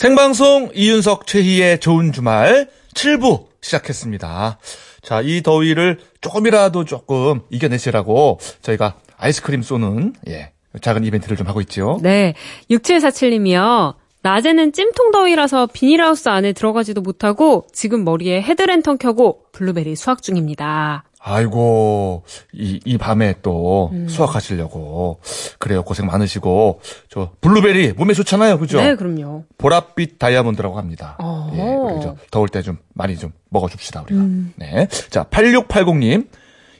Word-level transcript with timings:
생방송 0.00 0.70
이윤석 0.74 1.26
최희의 1.26 1.78
좋은 1.78 2.10
주말 2.10 2.70
7부 2.94 3.48
시작했습니다. 3.60 4.58
자, 5.02 5.20
이 5.20 5.42
더위를 5.42 5.98
조금이라도 6.22 6.86
조금 6.86 7.42
이겨내시라고 7.50 8.40
저희가 8.62 8.94
아이스크림 9.18 9.60
쏘는 9.60 10.14
예, 10.28 10.52
작은 10.80 11.04
이벤트를 11.04 11.36
좀 11.36 11.48
하고 11.48 11.60
있죠. 11.60 12.00
네. 12.02 12.32
6747님이요. 12.70 13.96
낮에는 14.22 14.72
찜통 14.72 15.10
더위라서 15.10 15.66
비닐하우스 15.66 16.30
안에 16.30 16.54
들어가지도 16.54 17.02
못하고 17.02 17.66
지금 17.70 18.02
머리에 18.02 18.40
헤드랜턴 18.40 18.96
켜고 18.96 19.42
블루베리 19.52 19.96
수확 19.96 20.22
중입니다. 20.22 21.04
아이고, 21.22 22.24
이, 22.54 22.80
이 22.84 22.96
밤에 22.96 23.34
또 23.42 23.90
음. 23.92 24.08
수확하시려고. 24.08 25.20
그래요. 25.58 25.82
고생 25.82 26.06
많으시고. 26.06 26.80
저, 27.10 27.30
블루베리 27.42 27.92
몸에 27.92 28.14
좋잖아요. 28.14 28.58
그죠? 28.58 28.80
네, 28.80 28.94
그럼요. 28.96 29.44
보랏빛 29.58 30.18
다이아몬드라고 30.18 30.78
합니다. 30.78 31.16
어. 31.20 31.50
예, 31.54 32.02
저 32.02 32.16
더울 32.30 32.48
때 32.48 32.62
좀 32.62 32.78
많이 32.94 33.16
좀 33.18 33.32
먹어줍시다, 33.50 34.02
우리가. 34.02 34.20
음. 34.20 34.52
네. 34.56 34.88
자, 35.10 35.24
8680님. 35.24 36.28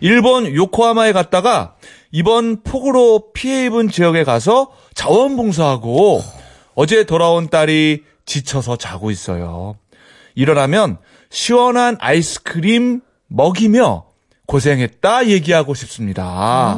일본 0.02 0.46
요코하마에 0.54 1.12
갔다가 1.12 1.74
이번 2.10 2.62
폭우로 2.62 3.32
피해 3.34 3.66
입은 3.66 3.90
지역에 3.90 4.24
가서 4.24 4.70
자원봉사하고 4.94 6.22
어제 6.74 7.04
돌아온 7.04 7.50
딸이 7.50 8.04
지쳐서 8.24 8.76
자고 8.76 9.10
있어요. 9.10 9.76
일어나면 10.34 10.96
시원한 11.28 11.98
아이스크림 12.00 13.02
먹이며 13.28 14.04
고생했다 14.50 15.28
얘기하고 15.28 15.74
싶습니다. 15.74 16.76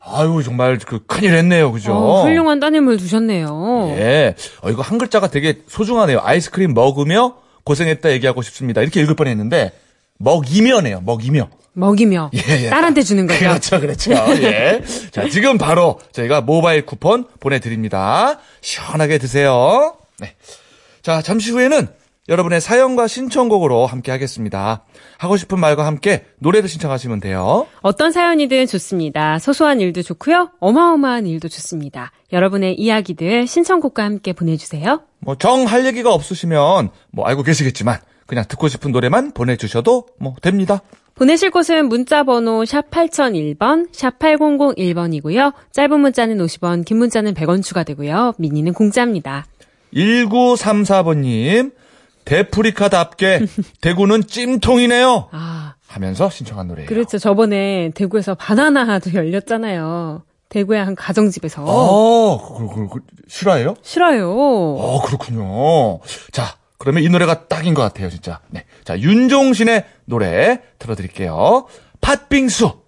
아유, 0.00 0.42
정말 0.44 0.78
그 0.78 1.04
큰일 1.06 1.34
했네요. 1.34 1.72
그죠? 1.72 1.92
어, 1.92 2.22
훌륭한 2.22 2.60
따님을 2.60 2.98
두셨네요. 2.98 3.94
예. 3.96 4.36
어, 4.62 4.70
이거 4.70 4.82
한 4.82 4.96
글자가 4.96 5.26
되게 5.26 5.58
소중하네요. 5.66 6.20
아이스크림 6.22 6.72
먹으며 6.72 7.34
고생했다 7.64 8.12
얘기하고 8.12 8.42
싶습니다. 8.42 8.80
이렇게 8.80 9.00
읽을 9.00 9.16
뻔 9.16 9.26
했는데, 9.26 9.72
먹이며네요. 10.18 11.00
먹이며. 11.04 11.48
먹이며 11.72 12.30
예, 12.34 12.64
예. 12.64 12.68
딸한테 12.70 13.02
주는 13.02 13.26
거죠. 13.26 13.40
그렇죠, 13.40 13.80
그렇죠. 13.80 14.12
예. 14.42 14.80
자, 15.10 15.28
지금 15.28 15.58
바로 15.58 15.98
저희가 16.12 16.40
모바일 16.40 16.86
쿠폰 16.86 17.24
보내드립니다. 17.40 18.38
시원하게 18.60 19.18
드세요. 19.18 19.96
네. 20.18 20.34
자, 21.02 21.22
잠시 21.22 21.50
후에는 21.50 21.88
여러분의 22.30 22.60
사연과 22.60 23.08
신청곡으로 23.08 23.86
함께 23.86 24.12
하겠습니다. 24.12 24.84
하고 25.18 25.36
싶은 25.36 25.58
말과 25.58 25.84
함께 25.84 26.24
노래를 26.38 26.68
신청하시면 26.68 27.18
돼요. 27.18 27.66
어떤 27.82 28.12
사연이든 28.12 28.66
좋습니다. 28.68 29.40
소소한 29.40 29.80
일도 29.80 30.02
좋고요. 30.02 30.50
어마어마한 30.60 31.26
일도 31.26 31.48
좋습니다. 31.48 32.12
여러분의 32.32 32.76
이야기들 32.78 33.48
신청곡과 33.48 34.04
함께 34.04 34.32
보내주세요. 34.32 35.02
뭐, 35.18 35.34
정 35.34 35.66
할 35.66 35.84
얘기가 35.84 36.14
없으시면, 36.14 36.90
뭐, 37.10 37.26
알고 37.26 37.42
계시겠지만, 37.42 37.98
그냥 38.26 38.44
듣고 38.48 38.68
싶은 38.68 38.92
노래만 38.92 39.32
보내주셔도, 39.32 40.06
뭐, 40.18 40.34
됩니다. 40.40 40.80
보내실 41.16 41.50
곳은 41.50 41.88
문자 41.88 42.22
번호 42.22 42.64
샵 42.64 42.90
8001번, 42.90 43.88
샵 43.92 44.18
8001번이고요. 44.20 45.52
짧은 45.72 46.00
문자는 46.00 46.38
50원, 46.38 46.84
긴 46.86 46.98
문자는 46.98 47.34
100원 47.34 47.62
추가되고요. 47.62 48.34
미니는 48.38 48.72
공짜입니다. 48.72 49.44
1934번님, 49.92 51.72
데프리카답게, 52.24 53.46
대구는 53.80 54.26
찜통이네요. 54.26 55.28
아, 55.32 55.74
하면서 55.86 56.30
신청한 56.30 56.68
노래예요. 56.68 56.88
그렇죠. 56.88 57.18
저번에 57.18 57.90
대구에서 57.94 58.34
바나나도 58.34 59.14
열렸잖아요. 59.14 60.22
대구의 60.48 60.84
한 60.84 60.94
가정집에서. 60.94 61.62
아, 61.62 62.56
그, 62.58 62.68
그, 62.68 62.88
그, 62.88 63.00
실화예요? 63.28 63.74
싫어요. 63.82 64.32
어, 64.32 65.02
그렇군요. 65.02 66.00
자, 66.32 66.56
그러면 66.78 67.02
이 67.02 67.08
노래가 67.08 67.46
딱인 67.46 67.74
것 67.74 67.82
같아요, 67.82 68.10
진짜. 68.10 68.40
네. 68.48 68.64
자, 68.84 68.98
윤종신의 68.98 69.84
노래 70.06 70.60
들어드릴게요. 70.78 71.66
팥빙수. 72.00 72.79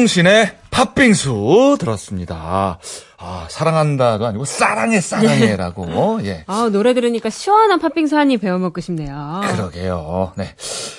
윤종신의 0.00 0.56
팥빙수 0.70 1.76
들었습니다. 1.78 2.78
아, 3.18 3.46
사랑한다가 3.50 4.28
아니고 4.28 4.44
사랑해, 4.46 5.00
사랑해라고. 5.00 6.20
예. 6.24 6.44
아, 6.46 6.70
노래 6.72 6.94
들으니까 6.94 7.28
시원한 7.28 7.78
팥빙수 7.78 8.16
한입 8.16 8.40
베어 8.40 8.58
먹고 8.58 8.80
싶네요. 8.80 9.42
그러게요. 9.52 10.32
네. 10.36 10.54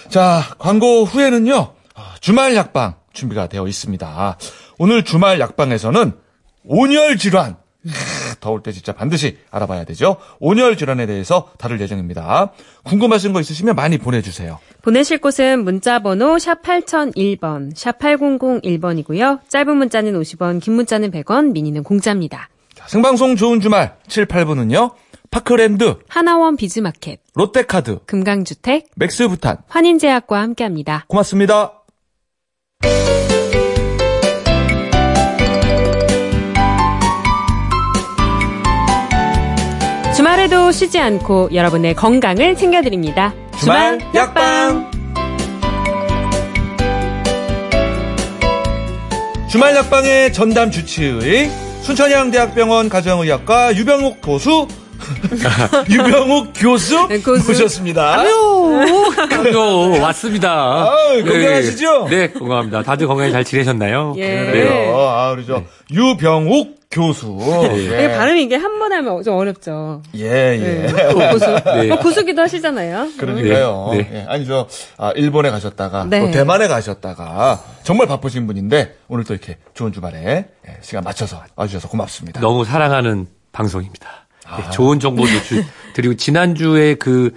자, 0.10 0.44
광고 0.60 1.04
후에는요, 1.04 1.74
아, 1.96 2.14
주말 2.20 2.56
약방 2.56 2.96
준비가 3.14 3.48
되어 3.48 3.68
있습니다. 3.68 4.38
오늘 4.78 5.04
주말 5.04 5.40
약방에서는 5.40 6.14
온열 6.66 7.18
질환. 7.18 7.56
크, 7.84 8.36
더울 8.40 8.62
때 8.62 8.72
진짜 8.72 8.94
반드시 8.94 9.40
알아봐야 9.50 9.86
되죠. 9.86 10.18
온열 10.40 10.78
질환에 10.78 11.08
대해서 11.08 11.50
다룰 11.58 11.82
예정입니다. 11.82 12.52
궁금하신 12.84 13.34
거 13.34 13.42
있으시면 13.42 13.76
많이 13.76 13.98
보내주세요. 13.98 14.60
보내실 14.82 15.20
곳은 15.20 15.64
문자번호 15.64 16.40
샵 16.40 16.64
8001번, 16.64 17.72
샵 17.76 18.00
8001번이고요. 18.00 19.42
짧은 19.48 19.78
문자는 19.78 20.20
50원, 20.20 20.60
긴 20.60 20.74
문자는 20.74 21.12
100원, 21.12 21.52
미니는 21.52 21.84
공짜입니다. 21.84 22.50
자, 22.74 22.88
생방송 22.88 23.36
좋은 23.36 23.62
주말 23.62 23.96
7, 24.08 24.26
8분은요. 24.26 24.92
파크랜드, 25.30 25.98
하나원 26.10 26.58
비즈마켓, 26.58 27.22
롯데카드, 27.36 28.00
금강주택, 28.06 28.90
맥스부탄. 28.96 29.58
환인제약과 29.68 30.42
함께합니다. 30.42 31.06
고맙습니다. 31.08 31.84
주말에도 40.16 40.72
쉬지 40.72 41.00
않고 41.00 41.50
여러분의 41.54 41.96
건강을 41.96 42.56
챙겨드립니다. 42.56 43.34
주말 43.62 44.00
약방. 44.16 44.90
주말 49.50 49.76
약방의 49.76 50.34
전담 50.34 50.72
주치의 50.72 51.52
순천향대학병원 51.84 52.90
가정의학과 52.90 53.76
유병욱 53.76 54.18
교수 54.24 54.68
유병욱 55.90 56.54
교수 56.56 57.08
네, 57.08 57.20
교수. 57.20 57.48
모셨습니다. 57.52 58.28
요 58.28 60.00
왔습니다. 60.02 60.90
아유, 60.92 61.24
건강하시죠? 61.24 62.08
네, 62.10 62.18
네, 62.28 62.32
건강합니다. 62.32 62.82
다들 62.84 63.06
건강히 63.08 63.32
잘 63.32 63.44
지내셨나요? 63.44 64.16
예. 64.18 64.46
그래요. 64.46 64.98
아, 64.98 65.32
우리 65.32 65.46
저 65.46 65.64
유병욱 65.92 66.81
교수. 66.92 67.38
이게 67.78 68.12
발음이 68.12 68.44
이게 68.44 68.56
한 68.58 68.80
번 68.80 68.92
하면 68.94 69.24
좀 69.24 69.36
어렵죠. 69.38 70.02
예, 70.16 70.26
예. 70.26 70.58
네. 70.92 71.14
고수. 71.14 71.46
네. 71.64 71.88
뭐 71.88 72.00
고수기도 72.00 72.42
하시잖아요. 72.42 73.10
그러니까요. 73.18 73.90
네, 73.92 73.98
네. 73.98 74.10
예, 74.14 74.26
아니 74.28 74.46
저 74.46 74.68
아, 74.98 75.12
일본에 75.16 75.50
가셨다가 75.52 76.06
네. 76.10 76.20
또 76.22 76.32
대만에 76.32 76.68
가셨다가 76.68 77.64
정말 77.84 78.08
바쁘신 78.08 78.48
분인데 78.48 78.96
오늘 79.08 79.24
또 79.24 79.34
이렇게 79.34 79.58
좋은 79.74 79.94
주말에 79.94 80.48
예, 80.68 80.78
시간 80.82 81.04
맞춰서 81.04 81.42
와주셔서 81.56 81.88
고맙습니다. 81.90 82.42
너무 82.42 82.66
사랑하는 82.66 83.28
방송입니다. 83.52 84.10
네, 84.58 84.64
아. 84.68 84.70
좋은 84.72 85.00
정보도 85.00 85.30
주, 85.44 85.64
드리고 85.94 86.16
지난주에 86.16 86.96
그 86.96 87.32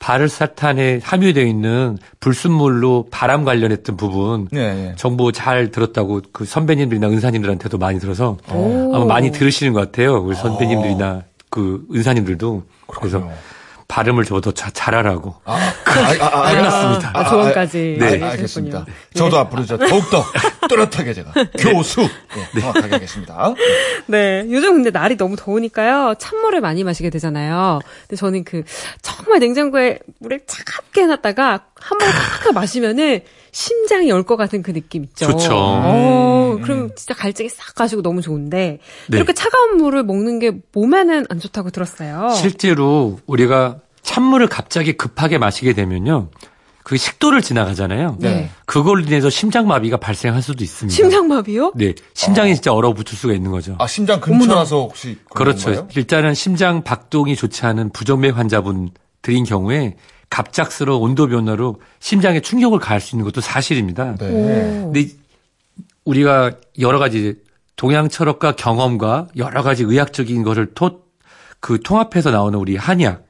바르사탄에 0.00 1.00
함유되어 1.02 1.44
있는 1.44 1.98
불순물로 2.18 3.06
바람 3.10 3.44
관련했던 3.44 3.96
부분 3.96 4.48
예, 4.54 4.58
예. 4.58 4.94
정보 4.96 5.30
잘 5.30 5.70
들었다고 5.70 6.22
그 6.32 6.44
선배님들이나 6.44 7.08
은사님들한테도 7.08 7.78
많이 7.78 8.00
들어서 8.00 8.38
오. 8.52 8.94
아마 8.94 9.04
많이 9.04 9.30
들으시는 9.30 9.72
것 9.74 9.80
같아요. 9.80 10.16
우리 10.16 10.34
선배님들이나 10.34 11.22
그 11.50 11.86
은사님들도 11.94 12.62
그래서 12.86 13.18
그렇군요. 13.18 13.34
발음을 13.90 14.24
저보다 14.24 14.52
자- 14.52 14.70
잘하라고. 14.72 15.34
아, 15.44 15.52
아, 15.52 15.90
아, 16.20 16.24
아, 16.24 16.48
아, 16.48 16.52
끝났습니다. 16.52 17.10
아, 17.12 17.28
조언까지. 17.28 17.98
아, 18.00 18.04
아, 18.04 18.06
알려주셨군요. 18.06 18.30
알겠습니다. 18.30 18.86
저도 19.14 19.38
앞으로 19.38 19.66
저 19.66 19.76
더욱더 19.76 20.24
또렷하게 20.68 21.12
제가 21.12 21.32
교수 21.58 22.02
예, 22.02 22.60
정확하게 22.60 22.88
하겠습니다. 22.94 23.54
네. 24.06 24.46
요즘 24.48 24.74
근데 24.74 24.90
날이 24.90 25.16
너무 25.16 25.34
더우니까요. 25.36 26.14
찬물을 26.18 26.60
많이 26.60 26.84
마시게 26.84 27.10
되잖아요. 27.10 27.80
근데 28.02 28.16
저는 28.16 28.44
그 28.44 28.62
정말 29.02 29.40
냉장고에 29.40 29.98
물을 30.20 30.40
차갑게 30.46 31.02
해놨다가 31.02 31.60
한 31.74 31.98
번에 31.98 32.12
탁 32.12 32.52
마시면은 32.54 33.20
심장이 33.52 34.08
열것 34.08 34.36
같은 34.38 34.62
그 34.62 34.72
느낌 34.72 35.04
있죠. 35.04 35.26
좋죠. 35.26 35.54
어, 35.54 36.58
그럼 36.62 36.90
진짜 36.94 37.14
갈증이 37.14 37.48
싹 37.48 37.74
가시고 37.74 38.02
너무 38.02 38.22
좋은데 38.22 38.78
네. 39.08 39.16
이렇게 39.16 39.32
차가운 39.32 39.76
물을 39.76 40.02
먹는 40.02 40.38
게 40.38 40.52
몸에는 40.72 41.26
안 41.28 41.40
좋다고 41.40 41.70
들었어요. 41.70 42.30
실제로 42.34 43.18
우리가 43.26 43.80
찬물을 44.02 44.46
갑자기 44.48 44.94
급하게 44.94 45.38
마시게 45.38 45.72
되면요. 45.72 46.30
그 46.82 46.96
식도를 46.96 47.42
지나가잖아요. 47.42 48.16
네. 48.18 48.50
그걸로 48.64 49.00
인해서 49.00 49.30
심장마비가 49.30 49.98
발생할 49.98 50.42
수도 50.42 50.64
있습니다. 50.64 50.94
심장마비요? 50.94 51.72
네. 51.76 51.94
심장이 52.14 52.54
진짜 52.54 52.72
얼어붙을 52.72 53.16
수가 53.16 53.34
있는 53.34 53.50
거죠. 53.50 53.76
아, 53.78 53.86
심장 53.86 54.20
근처라서 54.20 54.86
혹시 54.86 55.18
그런 55.30 55.54
그렇죠. 55.54 55.66
건가요? 55.66 55.88
일단은 55.94 56.34
심장 56.34 56.82
박동이 56.82 57.36
좋지 57.36 57.66
않은 57.66 57.90
부정맥 57.90 58.36
환자분들인 58.36 59.44
경우에 59.46 59.96
갑작스러운 60.30 61.02
온도 61.02 61.26
변화로 61.28 61.80
심장에 61.98 62.40
충격을 62.40 62.78
가할 62.78 63.00
수 63.00 63.14
있는 63.14 63.24
것도 63.24 63.40
사실입니다. 63.40 64.14
네. 64.14 64.28
오. 64.28 64.92
근데 64.92 65.08
우리가 66.04 66.52
여러 66.78 66.98
가지 66.98 67.34
동양 67.76 68.08
철학과 68.08 68.52
경험과 68.52 69.28
여러 69.36 69.62
가지 69.62 69.82
의학적인 69.82 70.42
것을 70.42 70.72
토, 70.74 71.02
그 71.58 71.80
통합해서 71.80 72.30
나오는 72.30 72.58
우리 72.58 72.76
한의학, 72.76 73.24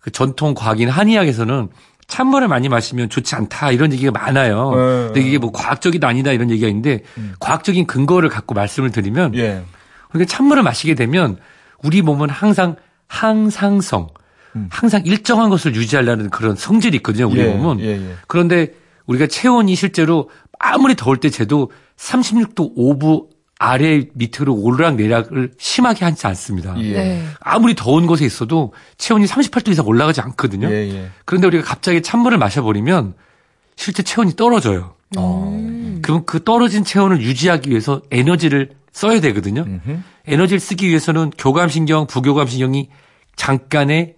그 0.00 0.10
전통 0.10 0.54
과학인 0.54 0.88
한의학에서는 0.88 1.68
찬물을 2.06 2.48
많이 2.48 2.68
마시면 2.68 3.08
좋지 3.08 3.34
않다 3.34 3.70
이런 3.70 3.92
얘기가 3.92 4.10
많아요. 4.10 4.70
네. 4.74 5.06
근데 5.06 5.20
이게 5.22 5.38
뭐 5.38 5.50
과학적이다 5.52 6.06
아니다 6.06 6.32
이런 6.32 6.50
얘기가 6.50 6.68
있는데 6.68 7.02
과학적인 7.40 7.86
근거를 7.86 8.28
갖고 8.28 8.54
말씀을 8.54 8.90
드리면 8.90 9.34
예. 9.36 9.62
그러니까 10.10 10.30
찬물을 10.30 10.62
마시게 10.62 10.94
되면 10.94 11.38
우리 11.82 12.02
몸은 12.02 12.28
항상 12.28 12.76
항상성, 13.06 14.08
항상 14.70 15.02
일정한 15.04 15.50
것을 15.50 15.74
유지하려는 15.74 16.30
그런 16.30 16.56
성질이 16.56 16.96
있거든요. 16.98 17.28
우리 17.28 17.40
예, 17.40 17.46
몸은. 17.48 17.80
예, 17.80 17.90
예. 17.90 18.14
그런데 18.26 18.74
우리가 19.06 19.26
체온이 19.26 19.74
실제로 19.74 20.30
아무리 20.58 20.94
더울 20.94 21.18
때 21.18 21.30
재도 21.30 21.70
36도 21.96 22.76
5부 22.76 23.28
아래 23.58 24.04
밑으로 24.14 24.54
오르락 24.54 24.96
내락을 24.96 25.52
심하게 25.56 26.04
하지 26.04 26.26
않습니다. 26.26 26.74
예. 26.80 26.92
네. 26.92 27.24
아무리 27.40 27.74
더운 27.74 28.06
곳에 28.06 28.24
있어도 28.24 28.72
체온이 28.98 29.24
38도 29.26 29.70
이상 29.70 29.86
올라가지 29.86 30.20
않거든요. 30.20 30.68
예, 30.68 30.90
예. 30.92 31.10
그런데 31.24 31.46
우리가 31.46 31.64
갑자기 31.64 32.02
찬물을 32.02 32.38
마셔버리면 32.38 33.14
실제 33.76 34.02
체온이 34.02 34.34
떨어져요. 34.34 34.94
어. 35.16 35.98
그럼 36.02 36.24
그 36.26 36.42
떨어진 36.42 36.84
체온을 36.84 37.22
유지하기 37.22 37.70
위해서 37.70 38.02
에너지를 38.10 38.70
써야 38.92 39.20
되거든요. 39.20 39.62
음흠. 39.62 39.98
에너지를 40.26 40.60
쓰기 40.60 40.88
위해서는 40.88 41.30
교감신경, 41.38 42.06
부교감신경이 42.06 42.88
잠깐의 43.36 44.16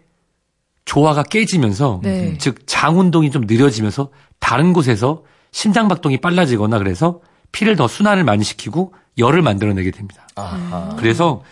조화가 0.84 1.24
깨지면서 1.24 2.00
네. 2.02 2.36
즉 2.38 2.66
장 2.66 2.98
운동이 2.98 3.30
좀 3.30 3.44
느려지면서 3.46 4.10
다른 4.38 4.72
곳에서 4.72 5.22
심장 5.52 5.88
박동이 5.88 6.18
빨라지거나 6.20 6.78
그래서 6.78 7.20
피를 7.52 7.76
더 7.76 7.86
순환을 7.88 8.24
많이 8.24 8.44
시키고 8.44 8.92
열을 9.16 9.40
만들어내게 9.42 9.90
됩니다. 9.92 10.26
아하. 10.34 10.96
그래서 10.98 11.42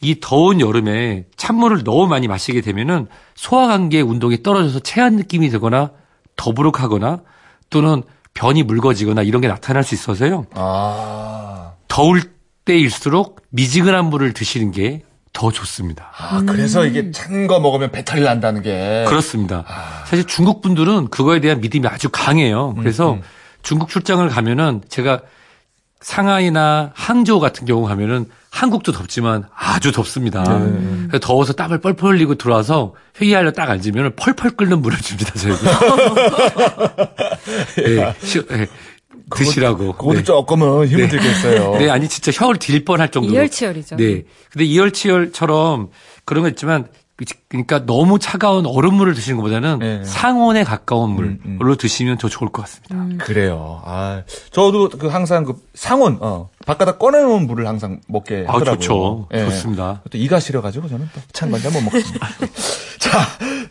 이 0.00 0.18
더운 0.20 0.60
여름에 0.60 1.24
찬물을 1.36 1.84
너무 1.84 2.06
많이 2.08 2.26
마시게 2.28 2.60
되면은 2.60 3.06
소화관계 3.36 4.00
운동이 4.00 4.42
떨어져서 4.42 4.80
체한 4.80 5.16
느낌이 5.16 5.48
들거나 5.48 5.92
더부룩하거나 6.36 7.20
또는 7.70 8.02
변이 8.34 8.64
묽어지거나 8.64 9.22
이런 9.22 9.40
게 9.40 9.48
나타날 9.48 9.84
수 9.84 9.94
있어서요. 9.94 10.46
아. 10.54 11.72
더울 11.88 12.20
때일수록 12.64 13.40
미지근한 13.50 14.06
물을 14.10 14.32
드시는 14.34 14.72
게 14.72 15.02
더 15.34 15.50
좋습니다. 15.50 16.10
아, 16.16 16.42
그래서 16.46 16.86
이게 16.86 17.10
찬 17.10 17.46
거 17.46 17.60
먹으면 17.60 17.90
배탈이 17.90 18.22
난다는 18.22 18.62
게. 18.62 19.04
그렇습니다. 19.06 19.64
사실 20.06 20.24
중국 20.24 20.62
분들은 20.62 21.08
그거에 21.08 21.40
대한 21.40 21.60
믿음이 21.60 21.86
아주 21.88 22.08
강해요. 22.10 22.74
그래서 22.78 23.18
중국 23.62 23.90
출장을 23.90 24.26
가면은 24.28 24.80
제가 24.88 25.20
상하이나 26.00 26.92
항저우 26.94 27.40
같은 27.40 27.66
경우 27.66 27.86
가면은 27.86 28.26
한국도 28.50 28.92
덥지만 28.92 29.44
아주 29.54 29.90
덥습니다. 29.90 30.44
그래서 30.44 31.18
더워서 31.20 31.52
땀을 31.54 31.80
뻘뻘 31.80 32.12
흘리고 32.14 32.36
들어와서 32.36 32.94
회의하려 33.20 33.50
딱 33.52 33.68
앉으면 33.70 34.14
펄펄 34.16 34.52
끓는 34.52 34.80
물을 34.80 34.96
줍니다, 34.98 35.32
저에게. 35.34 35.58
네, 37.96 38.14
시- 38.22 38.46
네, 38.46 38.66
드시라고. 39.34 39.92
그것도 39.94 40.14
네. 40.18 40.22
조금은 40.24 40.86
힘을 40.86 41.08
들겠어요. 41.08 41.76
네, 41.78 41.90
아니 41.90 42.08
진짜 42.08 42.30
혀를 42.32 42.58
딜 42.58 42.84
뻔할 42.84 43.10
정도로. 43.10 43.34
이열치열이죠. 43.34 43.96
네. 43.96 44.22
근데 44.50 44.64
이열치열처럼 44.64 45.90
그런 46.24 46.42
거 46.42 46.48
있지만 46.50 46.88
그러니까 47.48 47.86
너무 47.86 48.18
차가운 48.18 48.66
얼음물을 48.66 49.14
드시는 49.14 49.36
것보다는 49.36 49.78
네. 49.78 50.02
상온에 50.04 50.64
가까운 50.64 51.10
물로 51.10 51.28
음, 51.44 51.58
음. 51.62 51.76
드시면 51.78 52.18
더 52.18 52.28
좋을 52.28 52.50
것 52.50 52.62
같습니다. 52.62 53.24
그래요. 53.24 53.80
아, 53.84 54.24
저도 54.50 54.88
그 54.88 55.06
항상 55.06 55.44
그 55.44 55.54
상온, 55.74 56.18
어, 56.20 56.50
바깥에 56.66 56.98
꺼내놓은 56.98 57.46
물을 57.46 57.68
항상 57.68 58.00
먹게 58.08 58.46
아, 58.48 58.54
하더라고요. 58.54 58.80
좋죠. 58.80 59.28
예. 59.32 59.44
좋습니다. 59.44 60.02
또 60.10 60.18
이가 60.18 60.40
시려가지고 60.40 60.88
저는 60.88 61.08
또 61.14 61.20
찬 61.32 61.52
건잘 61.52 61.70
못 61.70 61.82
먹습니다. 61.82 62.28
자, 62.98 63.20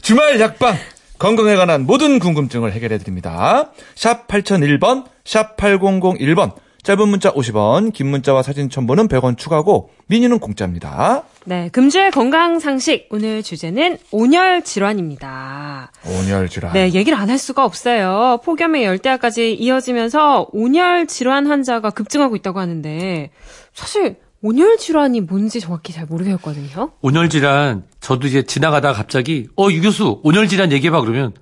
주말 0.02 0.40
약방. 0.40 0.78
건강에 1.24 1.56
관한 1.56 1.86
모든 1.86 2.20
궁금증을 2.20 2.74
해결해 2.74 2.98
드립니다. 2.98 3.72
샵 3.96 4.28
8001번, 4.28 5.06
샵 5.24 5.56
8001번. 5.56 6.52
짧은 6.84 7.08
문자 7.08 7.31
50원, 7.31 7.94
긴 7.94 8.08
문자와 8.08 8.44
사진 8.44 8.70
첨부는 8.70 9.08
100원 9.08 9.38
추가고 9.38 9.90
미니는 10.08 10.40
공짜입니다. 10.40 11.24
네, 11.46 11.70
금주의 11.72 12.12
건강 12.12 12.60
상식 12.60 13.08
오늘 13.10 13.42
주제는 13.42 14.00
온열 14.12 14.64
질환입니다. 14.66 15.94
온열 16.06 16.50
질환. 16.50 16.74
네, 16.74 16.92
얘기를 16.92 17.18
안 17.18 17.30
할 17.30 17.38
수가 17.38 17.64
없어요. 17.64 18.42
폭염의 18.44 18.84
열대야까지 18.84 19.54
이어지면서 19.54 20.50
온열 20.52 21.08
질환 21.08 21.48
환자가 21.48 21.92
급증하고 21.92 22.36
있다고 22.36 22.60
하는데 22.60 23.30
사실 23.74 24.18
온열 24.44 24.78
질환이 24.78 25.22
뭔지 25.22 25.62
정확히 25.62 25.94
잘 25.94 26.06
모르겠거든요. 26.06 26.92
온열 27.02 27.30
질환 27.30 27.83
저도 28.02 28.28
이제 28.28 28.44
지나가다가 28.44 28.94
갑자기 28.94 29.47
어, 29.57 29.71
유 29.71 29.81
교수 29.81 30.19
온열 30.21 30.50
질환 30.50 30.71
얘기해 30.73 30.92
봐 30.92 31.00
그러면 31.00 31.33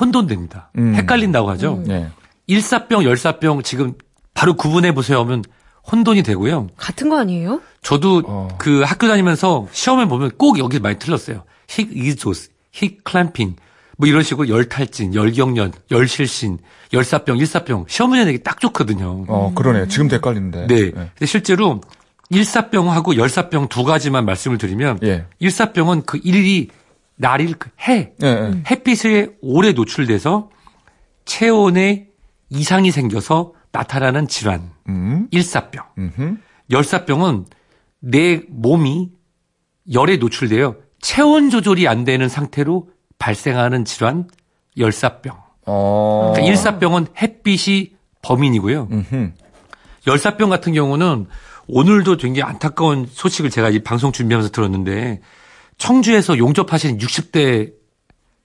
혼돈됩니다. 0.00 0.70
음. 0.78 0.94
헷갈린다고 0.94 1.50
하죠. 1.50 1.82
네. 1.84 2.08
일사병, 2.46 3.02
열사병 3.02 3.62
지금 3.64 3.94
바로 4.34 4.54
구분해 4.54 4.94
보세요 4.94 5.18
하면 5.20 5.42
혼돈이 5.90 6.22
되고요. 6.22 6.68
같은 6.76 7.08
거 7.08 7.18
아니에요? 7.18 7.60
저도 7.82 8.22
어. 8.26 8.48
그 8.58 8.82
학교 8.82 9.08
다니면서 9.08 9.66
시험을 9.72 10.06
보면 10.06 10.30
꼭 10.38 10.60
여기 10.60 10.78
많이 10.78 10.96
틀렸어요. 10.98 11.42
힉 11.66 11.88
이조스, 11.92 12.50
힉 12.72 13.02
클램핑, 13.02 13.56
뭐 13.96 14.06
이런 14.06 14.22
식으로 14.22 14.48
열탈진, 14.48 15.14
열경련, 15.14 15.72
열실신, 15.90 16.58
열사병, 16.92 17.38
일사병 17.38 17.86
시험 17.88 18.10
문제 18.10 18.24
내기 18.24 18.44
딱 18.44 18.60
좋거든요. 18.60 19.24
어, 19.26 19.52
그러네요. 19.56 19.88
지금도 19.88 20.14
헷갈리는데. 20.16 20.66
네. 20.68 20.90
근데 20.92 21.26
실제로 21.26 21.80
일사병하고 22.30 23.16
열사병 23.16 23.68
두 23.68 23.84
가지만 23.84 24.24
말씀을 24.24 24.58
드리면 24.58 25.00
예. 25.02 25.26
일사병은 25.38 26.02
그 26.02 26.20
일이 26.22 26.68
날일 27.16 27.54
그 27.58 27.70
해, 27.88 28.12
예, 28.22 28.26
예. 28.26 28.62
햇빛에 28.70 29.28
오래 29.40 29.72
노출돼서 29.72 30.50
체온에 31.24 32.08
이상이 32.50 32.90
생겨서 32.90 33.52
나타나는 33.72 34.28
질환, 34.28 34.70
음, 34.88 35.28
일사병. 35.30 35.84
음흠. 35.98 36.36
열사병은 36.70 37.46
내 38.00 38.42
몸이 38.48 39.10
열에 39.92 40.16
노출되어 40.16 40.76
체온 41.00 41.50
조절이 41.50 41.88
안 41.88 42.04
되는 42.04 42.28
상태로 42.28 42.88
발생하는 43.18 43.84
질환 43.84 44.28
열사병. 44.76 45.36
어. 45.66 46.32
그러니까 46.32 46.50
일사병은 46.50 47.08
햇빛이 47.20 47.92
범인이고요. 48.22 48.88
음흠. 48.90 49.32
열사병 50.06 50.48
같은 50.48 50.72
경우는 50.72 51.26
오늘도 51.68 52.16
굉장히 52.16 52.50
안타까운 52.50 53.06
소식을 53.10 53.50
제가 53.50 53.70
이 53.70 53.80
방송 53.80 54.10
준비하면서 54.10 54.50
들었는데 54.50 55.20
청주에서 55.76 56.38
용접하신 56.38 56.98
60대 56.98 57.72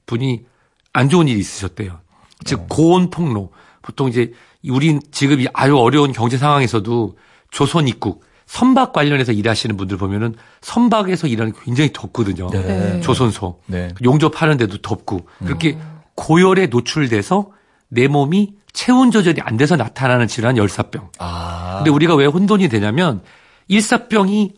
분이 0.06 0.46
안 0.92 1.10
좋은 1.10 1.28
일이 1.28 1.40
있으셨대요. 1.40 2.00
즉 2.46 2.68
고온 2.70 3.10
폭로. 3.10 3.52
보통 3.82 4.08
이제 4.08 4.32
우린 4.70 5.02
지금 5.12 5.42
이 5.42 5.48
아주 5.54 5.78
어려운 5.78 6.12
경제 6.12 6.38
상황에서도 6.38 7.18
조선 7.50 7.88
입국 7.88 8.24
선박 8.46 8.94
관련해서 8.94 9.32
일하시는 9.32 9.76
분들 9.78 9.98
보면은 9.98 10.36
선박에서 10.62 11.28
일하는 11.28 11.54
게 11.54 11.60
굉장히 11.64 11.92
덥거든요. 11.94 12.50
네. 12.50 13.02
조선소. 13.02 13.62
네. 13.66 13.90
용접 14.04 14.42
하는데도 14.42 14.78
덥고 14.80 15.28
그렇게 15.40 15.78
고열에 16.16 16.68
노출돼서 16.68 17.52
내 17.88 18.08
몸이 18.08 18.56
체온 18.74 19.12
조절이 19.12 19.42
안 19.42 19.56
돼서 19.56 19.76
나타나는 19.76 20.28
질환 20.28 20.58
열사병. 20.58 21.12
아. 21.20 21.76
근데 21.78 21.92
우리가 21.92 22.16
왜 22.16 22.26
혼돈이 22.26 22.70
되냐면 22.70 23.22
일사병이 23.68 24.54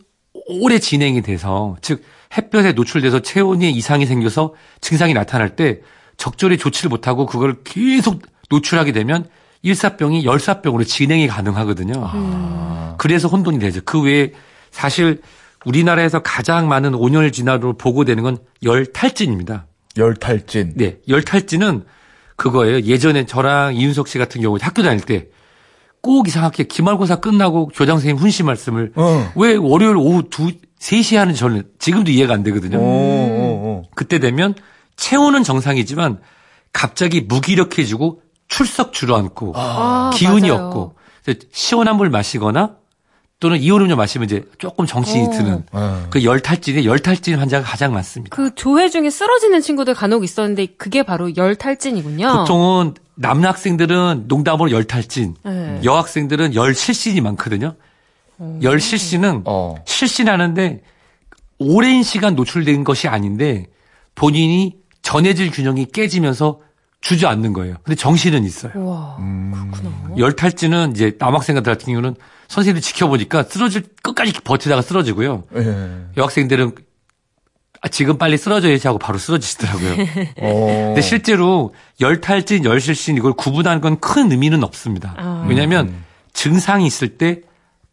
오래 0.48 0.78
진행이 0.78 1.22
돼서 1.22 1.76
즉 1.82 2.02
햇볕에 2.36 2.72
노출돼서 2.72 3.20
체온이 3.20 3.70
이상이 3.70 4.06
생겨서 4.06 4.54
증상이 4.80 5.14
나타날 5.14 5.54
때 5.56 5.80
적절히 6.16 6.56
조치를 6.58 6.88
못하고 6.88 7.26
그걸 7.26 7.62
계속 7.62 8.22
노출하게 8.50 8.92
되면 8.92 9.28
일사병이 9.62 10.24
열사병으로 10.24 10.84
진행이 10.84 11.26
가능하거든요. 11.28 12.96
그래서 12.98 13.28
혼돈이 13.28 13.58
되죠. 13.58 13.80
그 13.84 14.00
외에 14.00 14.32
사실 14.70 15.20
우리나라에서 15.64 16.20
가장 16.20 16.68
많은 16.68 16.94
온열 16.94 17.32
진화로 17.32 17.74
보고되는 17.74 18.22
건 18.22 18.38
열탈진입니다. 18.62 19.66
열탈진. 19.96 20.74
네, 20.76 20.98
열탈진은 21.08 21.84
그거예요. 22.36 22.80
예전에 22.82 23.26
저랑 23.26 23.74
이윤석 23.76 24.08
씨 24.08 24.18
같은 24.18 24.40
경우 24.40 24.58
학교 24.60 24.82
다닐 24.82 25.00
때 25.00 25.28
꼭 26.06 26.28
이상하게 26.28 26.64
기말고사 26.64 27.16
끝나고 27.16 27.66
교장 27.74 27.96
선생님 27.96 28.16
훈시 28.22 28.44
말씀을 28.44 28.92
어. 28.94 29.32
왜 29.34 29.56
월요일 29.56 29.96
오후 29.96 30.20
2, 30.20 30.60
3시에 30.78 31.16
하는지 31.16 31.40
저는 31.40 31.64
지금도 31.80 32.12
이해가 32.12 32.32
안 32.32 32.44
되거든요. 32.44 32.78
오, 32.78 32.80
오, 32.80 32.84
오. 32.84 33.82
그때 33.96 34.20
되면 34.20 34.54
체온은 34.94 35.42
정상이지만 35.42 36.20
갑자기 36.72 37.22
무기력해지고 37.22 38.20
출석 38.46 38.92
주저앉고 38.92 39.54
아, 39.56 40.12
기운이 40.14 40.48
맞아요. 40.50 40.66
없고 40.66 40.94
시원한 41.50 41.96
물 41.96 42.08
마시거나 42.08 42.76
또는 43.38 43.58
이온음료 43.58 43.96
마시면 43.96 44.24
이제 44.26 44.44
조금 44.58 44.86
정신이 44.86 45.26
어. 45.26 45.30
드는 45.30 45.64
어. 45.72 46.06
그 46.10 46.24
열탈진에 46.24 46.84
열탈진 46.84 47.38
환자가 47.38 47.64
가장 47.64 47.92
많습니다. 47.92 48.34
그 48.34 48.54
조회 48.54 48.88
중에 48.88 49.10
쓰러지는 49.10 49.60
친구들 49.60 49.94
간혹 49.94 50.24
있었는데 50.24 50.66
그게 50.78 51.02
바로 51.02 51.36
열탈진이군요. 51.36 52.38
보통은 52.38 52.94
남학생들은 53.16 54.24
농담으로 54.26 54.70
열탈진, 54.70 55.36
네. 55.44 55.80
여학생들은 55.84 56.54
열실신이 56.54 57.20
많거든요. 57.20 57.74
열실신은 58.62 59.42
어. 59.44 59.74
실신하는데 59.86 60.82
오랜 61.58 62.02
시간 62.02 62.34
노출된 62.34 62.84
것이 62.84 63.08
아닌데 63.08 63.66
본인이 64.14 64.76
전해질 65.02 65.50
균형이 65.50 65.86
깨지면서 65.92 66.60
주저앉는 67.00 67.52
거예요. 67.52 67.76
근데 67.82 67.94
정신은 67.96 68.44
있어요. 68.44 68.72
와 68.84 69.16
그렇구나. 69.16 70.16
열탈진은 70.16 70.92
이제 70.92 71.16
남학생들 71.18 71.62
같은 71.62 71.86
경우는 71.86 72.16
선생님들 72.48 72.80
지켜보니까 72.82 73.44
쓰러질 73.44 73.84
끝까지 74.02 74.32
버티다가 74.44 74.82
쓰러지고요. 74.82 75.44
예. 75.56 75.86
여학생들은 76.16 76.74
아, 77.82 77.88
지금 77.88 78.16
빨리 78.18 78.38
쓰러져야지 78.38 78.86
하고 78.86 78.98
바로 78.98 79.18
쓰러지시더라고요. 79.18 79.92
어. 80.40 80.66
근데 80.88 81.00
실제로 81.02 81.74
열탈진, 82.00 82.64
열실신 82.64 83.16
이걸 83.16 83.32
구분하는 83.34 83.80
건 83.80 83.98
큰 84.00 84.30
의미는 84.30 84.64
없습니다. 84.64 85.14
아. 85.16 85.44
왜냐하면 85.48 85.94
증상이 86.32 86.86
있을 86.86 87.18
때 87.18 87.40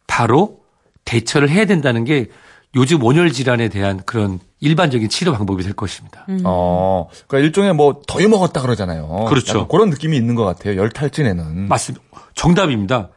바로 0.08 0.60
대처를 1.06 1.50
해야 1.50 1.66
된다는 1.66 2.04
게 2.06 2.28
요즘 2.76 3.04
온열 3.04 3.32
질환에 3.32 3.68
대한 3.70 4.02
그런 4.06 4.40
일반적인 4.60 5.10
치료 5.10 5.34
방법이 5.34 5.64
될 5.64 5.74
것입니다. 5.74 6.26
어. 6.44 7.08
그러니까 7.28 7.46
일종의 7.46 7.74
뭐 7.76 8.02
더위 8.08 8.28
먹었다 8.28 8.62
그러잖아요. 8.62 9.26
그렇죠. 9.28 9.68
그런 9.68 9.90
느낌이 9.90 10.16
있는 10.18 10.36
것 10.36 10.44
같아요. 10.46 10.78
열탈진에는. 10.78 11.68
맞습니다. 11.68 12.04
정답입니다. 12.36 13.10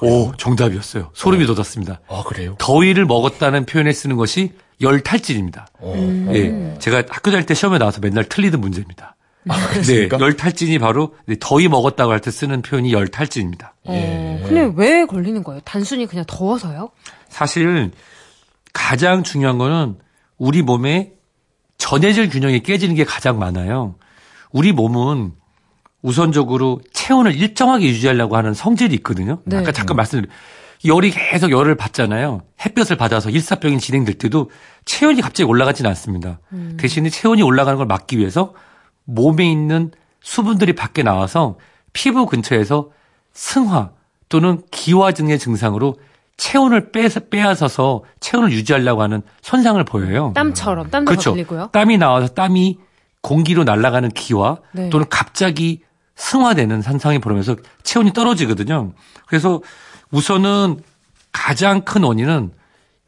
오, 0.00 0.32
정답이었어요. 0.36 1.10
소름이 1.14 1.46
돋았습니다. 1.46 2.00
아, 2.08 2.22
그래요? 2.26 2.54
더위를 2.58 3.04
먹었다는 3.06 3.66
표현에 3.66 3.92
쓰는 3.92 4.16
것이 4.16 4.52
열탈진입니다. 4.80 5.66
어. 5.78 6.30
예, 6.34 6.76
제가 6.78 7.04
학교 7.08 7.30
다닐 7.30 7.46
때 7.46 7.54
시험에 7.54 7.78
나와서 7.78 8.00
맨날 8.00 8.24
틀리던 8.24 8.60
문제입니다. 8.60 9.16
아, 9.48 9.56
네? 9.86 10.08
열탈진이 10.12 10.78
바로 10.78 11.14
네, 11.26 11.34
더위 11.40 11.68
먹었다고 11.68 12.12
할 12.12 12.20
때 12.20 12.30
쓰는 12.30 12.62
표현이 12.62 12.92
열탈진입니다. 12.92 13.74
어, 13.84 14.40
근데 14.46 14.72
왜 14.76 15.04
걸리는 15.04 15.42
거예요? 15.42 15.60
단순히 15.64 16.06
그냥 16.06 16.24
더워서요? 16.28 16.90
사실 17.28 17.90
가장 18.72 19.22
중요한 19.24 19.58
거는 19.58 19.96
우리 20.38 20.62
몸에 20.62 21.12
전해질 21.78 22.28
균형이 22.30 22.60
깨지는 22.60 22.94
게 22.94 23.04
가장 23.04 23.38
많아요. 23.38 23.96
우리 24.52 24.72
몸은 24.72 25.32
우선적으로 26.02 26.80
체온을 27.02 27.34
일정하게 27.34 27.86
유지하려고 27.88 28.36
하는 28.36 28.54
성질이 28.54 28.94
있거든요. 28.96 29.40
네. 29.44 29.56
아까 29.56 29.72
잠깐 29.72 29.96
말씀드린 29.96 30.30
열이 30.84 31.10
계속 31.10 31.50
열을 31.50 31.74
받잖아요. 31.74 32.42
햇볕을 32.64 32.96
받아서 32.96 33.28
일사병이 33.28 33.80
진행될 33.80 34.14
때도 34.14 34.50
체온이 34.84 35.20
갑자기 35.20 35.44
올라가지는 35.48 35.88
않습니다. 35.90 36.38
대신에 36.78 37.08
체온이 37.08 37.42
올라가는 37.42 37.76
걸 37.76 37.86
막기 37.86 38.18
위해서 38.18 38.54
몸에 39.04 39.50
있는 39.50 39.90
수분들이 40.20 40.74
밖에 40.74 41.02
나와서 41.02 41.58
피부 41.92 42.26
근처에서 42.26 42.90
승화 43.32 43.90
또는 44.28 44.62
기화 44.70 45.10
등의 45.10 45.40
증상으로 45.40 45.96
체온을 46.36 46.92
빼서 46.92 47.20
빼앗아서 47.30 48.04
체온을 48.20 48.52
유지하려고 48.52 49.02
하는 49.02 49.22
현상을 49.42 49.82
보여요. 49.84 50.32
땀처럼 50.34 50.90
땀도 50.90 51.10
그렇죠. 51.10 51.30
걸리고요. 51.32 51.70
땀이 51.72 51.98
나와서 51.98 52.28
땀이 52.28 52.78
공기로 53.22 53.64
날아가는 53.64 54.10
기화 54.10 54.58
네. 54.72 54.88
또는 54.90 55.06
갑자기 55.08 55.82
승화되는 56.22 56.82
현상이 56.84 57.18
벌어면서 57.18 57.56
체온이 57.82 58.12
떨어지거든요. 58.12 58.92
그래서 59.26 59.60
우선은 60.12 60.80
가장 61.32 61.80
큰 61.82 62.04
원인은 62.04 62.52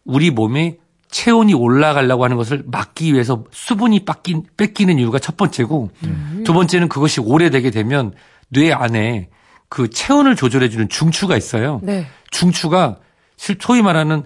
우리 0.04 0.30
몸에 0.30 0.78
체온이 1.11 1.54
올라가려고 1.54 2.25
하는 2.25 2.37
것을 2.37 2.64
막기 2.66 3.12
위해서 3.12 3.44
수분이 3.52 4.04
뺏긴, 4.04 4.42
뺏기는 4.56 4.99
이유가 4.99 5.21
첫 5.21 5.37
번째고 5.37 5.90
두 6.44 6.52
번째는 6.52 6.88
그것이 6.88 7.21
오래되게 7.21 7.71
되면 7.71 8.12
뇌 8.49 8.73
안에 8.73 9.28
그 9.68 9.88
체온을 9.90 10.35
조절해주는 10.35 10.88
중추가 10.88 11.37
있어요. 11.37 11.80
네. 11.85 12.06
중추가 12.33 12.97
실- 13.37 13.59
소위 13.61 13.80
말하는 13.83 14.25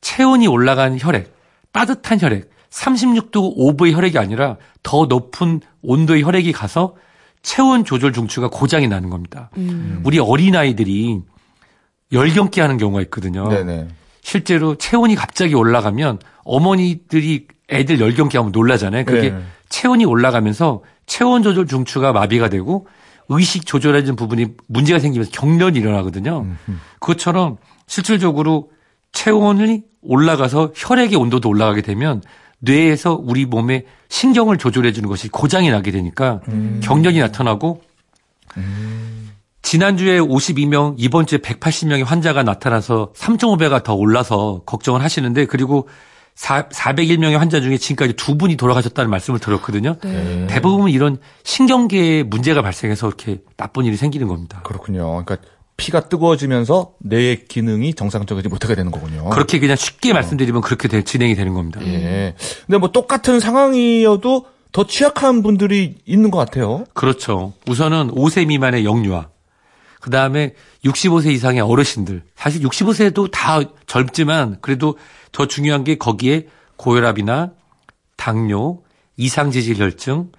체온이 0.00 0.48
올라간 0.48 0.98
혈액, 1.00 1.32
따뜻한 1.70 2.20
혈액, 2.20 2.50
36도 2.70 3.56
5부의 3.56 3.92
혈액이 3.92 4.18
아니라 4.18 4.56
더 4.82 5.06
높은 5.06 5.60
온도의 5.82 6.24
혈액이 6.24 6.50
가서 6.52 6.96
체온 7.42 7.84
조절 7.84 8.12
중추가 8.12 8.48
고장이 8.48 8.88
나는 8.88 9.10
겁니다. 9.10 9.50
우리 10.04 10.18
어린아이들이 10.18 11.20
열경기 12.12 12.60
하는 12.60 12.78
경우가 12.78 13.02
있거든요. 13.02 13.48
네네. 13.48 13.88
실제로 14.20 14.76
체온이 14.76 15.14
갑자기 15.14 15.54
올라가면 15.54 16.20
어머니들이 16.44 17.48
애들 17.68 18.00
열경기 18.00 18.36
하면 18.36 18.52
놀라잖아요. 18.52 19.04
그게 19.04 19.30
네. 19.30 19.42
체온이 19.68 20.04
올라가면서 20.04 20.82
체온 21.06 21.42
조절 21.42 21.66
중추가 21.66 22.12
마비가 22.12 22.48
되고 22.48 22.86
의식 23.28 23.66
조절해준 23.66 24.14
부분이 24.16 24.46
문제가 24.68 24.98
생기면서 24.98 25.30
경련이 25.32 25.78
일어나거든요. 25.78 26.46
그것처럼 27.00 27.56
실질적으로 27.86 28.70
체온이 29.12 29.82
올라가서 30.02 30.72
혈액의 30.74 31.16
온도도 31.16 31.48
올라가게 31.48 31.82
되면 31.82 32.22
뇌에서 32.62 33.20
우리 33.20 33.44
몸에 33.44 33.84
신경을 34.08 34.56
조절해 34.56 34.92
주는 34.92 35.08
것이 35.08 35.28
고장이 35.28 35.70
나게 35.70 35.90
되니까 35.90 36.40
경련이 36.82 37.18
나타나고 37.18 37.82
지난주에 39.62 40.18
52명, 40.20 40.94
이번 40.98 41.26
주에 41.26 41.38
180명의 41.38 42.04
환자가 42.04 42.42
나타나서 42.42 43.12
3.5배가 43.16 43.82
더 43.82 43.94
올라서 43.94 44.62
걱정을 44.66 45.02
하시는데 45.02 45.46
그리고 45.46 45.88
4, 46.34 46.68
401명의 46.68 47.36
환자 47.36 47.60
중에 47.60 47.76
지금까지 47.76 48.14
두 48.14 48.36
분이 48.36 48.56
돌아가셨다는 48.56 49.10
말씀을 49.10 49.38
들었거든요. 49.38 49.96
네. 50.02 50.46
대부분 50.48 50.90
이런 50.90 51.18
신경계에 51.44 52.22
문제가 52.22 52.62
발생해서 52.62 53.06
이렇게 53.06 53.40
나쁜 53.56 53.84
일이 53.84 53.96
생기는 53.96 54.28
겁니다. 54.28 54.60
그렇군요. 54.64 55.24
그러니까 55.24 55.36
피가 55.76 56.08
뜨거워지면서 56.08 56.94
뇌의 57.00 57.46
기능이 57.46 57.94
정상적이지 57.94 58.48
못하게 58.48 58.74
되는 58.74 58.90
거군요. 58.90 59.30
그렇게 59.30 59.58
그냥 59.58 59.76
쉽게 59.76 60.12
말씀드리면 60.12 60.60
그렇게 60.62 60.86
되- 60.88 61.02
진행이 61.02 61.34
되는 61.34 61.54
겁니다. 61.54 61.80
예. 61.84 62.34
근데 62.66 62.78
뭐 62.78 62.92
똑같은 62.92 63.40
상황이어도 63.40 64.46
더 64.72 64.86
취약한 64.86 65.42
분들이 65.42 65.96
있는 66.06 66.30
것 66.30 66.38
같아요. 66.38 66.84
그렇죠. 66.94 67.52
우선은 67.68 68.12
5세 68.12 68.46
미만의 68.46 68.84
영유아. 68.84 69.28
그 70.00 70.10
다음에 70.10 70.54
65세 70.84 71.30
이상의 71.32 71.60
어르신들. 71.60 72.22
사실 72.36 72.62
65세도 72.62 73.30
다 73.30 73.60
젊지만 73.86 74.58
그래도 74.60 74.96
더 75.30 75.46
중요한 75.46 75.84
게 75.84 75.96
거기에 75.96 76.48
고혈압이나 76.76 77.50
당뇨, 78.16 78.80
이상지질혈증 79.16 80.32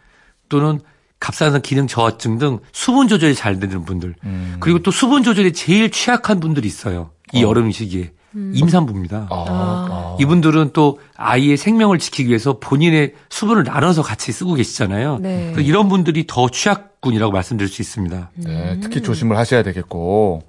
또는 0.49 0.79
갑상선 1.23 1.61
기능 1.61 1.87
저하증 1.87 2.37
등 2.37 2.59
수분 2.73 3.07
조절이 3.07 3.33
잘 3.33 3.57
되는 3.57 3.85
분들. 3.85 4.13
그리고 4.59 4.79
또 4.79 4.91
수분 4.91 5.23
조절에 5.23 5.53
제일 5.53 5.89
취약한 5.89 6.41
분들이 6.41 6.67
있어요. 6.67 7.11
이 7.31 7.41
여름 7.41 7.71
시기에. 7.71 8.11
임산부입니다. 8.35 9.27
아, 9.29 9.45
아. 9.47 10.17
이분들은 10.19 10.71
또 10.73 10.99
아이의 11.15 11.55
생명을 11.55 11.99
지키기 11.99 12.27
위해서 12.29 12.59
본인의 12.59 13.13
수분을 13.29 13.63
나눠서 13.63 14.01
같이 14.01 14.31
쓰고 14.33 14.55
계시잖아요. 14.55 15.19
네. 15.21 15.53
이런 15.59 15.87
분들이 15.87 16.25
더 16.27 16.49
취약군이라고 16.49 17.31
말씀드릴 17.31 17.69
수 17.69 17.81
있습니다. 17.81 18.31
네, 18.33 18.79
특히 18.81 19.01
조심을 19.01 19.37
하셔야 19.37 19.61
되겠고 19.63 20.41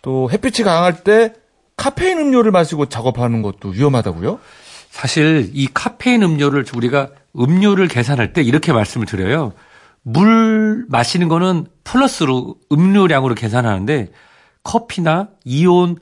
또 0.00 0.30
햇빛이 0.32 0.64
강할 0.64 1.04
때 1.04 1.34
카페인 1.76 2.18
음료를 2.18 2.50
마시고 2.50 2.86
작업하는 2.86 3.42
것도 3.42 3.68
위험하다고요? 3.68 4.40
사실 4.90 5.50
이 5.52 5.68
카페인 5.72 6.22
음료를 6.22 6.64
우리가 6.74 7.10
음료를 7.38 7.88
계산할 7.88 8.32
때 8.32 8.42
이렇게 8.42 8.72
말씀을 8.72 9.06
드려요. 9.06 9.52
물 10.02 10.84
마시는 10.88 11.28
거는 11.28 11.66
플러스로 11.84 12.56
음료량으로 12.72 13.34
계산하는데 13.34 14.10
커피나 14.64 15.28
이온 15.44 15.96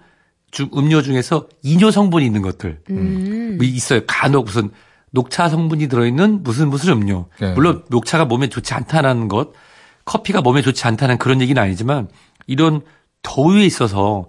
주- 0.50 0.68
음료 0.74 1.02
중에서 1.02 1.46
이뇨 1.62 1.90
성분이 1.90 2.24
있는 2.26 2.42
것들 2.42 2.80
음. 2.90 3.56
뭐 3.58 3.66
있어요. 3.66 4.00
간혹 4.06 4.46
무슨 4.46 4.70
녹차 5.12 5.48
성분이 5.48 5.88
들어있는 5.88 6.42
무슨 6.42 6.68
무슨 6.70 6.92
음료. 6.94 7.26
네. 7.40 7.52
물론 7.54 7.84
녹차가 7.90 8.24
몸에 8.24 8.48
좋지 8.48 8.74
않다는 8.74 9.28
것, 9.28 9.50
커피가 10.04 10.40
몸에 10.40 10.62
좋지 10.62 10.86
않다는 10.86 11.18
그런 11.18 11.40
얘기는 11.40 11.60
아니지만 11.60 12.08
이런 12.46 12.80
더위에 13.22 13.64
있어서 13.64 14.26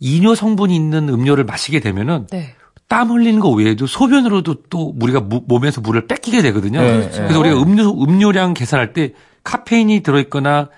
이뇨 0.00 0.34
성분이 0.34 0.74
있는 0.74 1.08
음료를 1.08 1.44
마시게 1.44 1.80
되면은 1.80 2.26
네. 2.30 2.54
땀 2.88 3.10
흘리는 3.10 3.40
거 3.40 3.48
외에도 3.50 3.86
소변으로도 3.86 4.64
또 4.70 4.94
우리가 5.00 5.20
무- 5.20 5.42
몸에서 5.46 5.80
물을 5.80 6.06
뺏기게 6.06 6.42
되거든요. 6.42 6.80
네, 6.80 7.08
그래서 7.10 7.40
우리가 7.40 7.60
음료 7.62 7.90
음료량 7.90 8.54
계산할 8.54 8.92
때 8.92 9.14
카페인이 9.42 10.00
들어있거나 10.02 10.68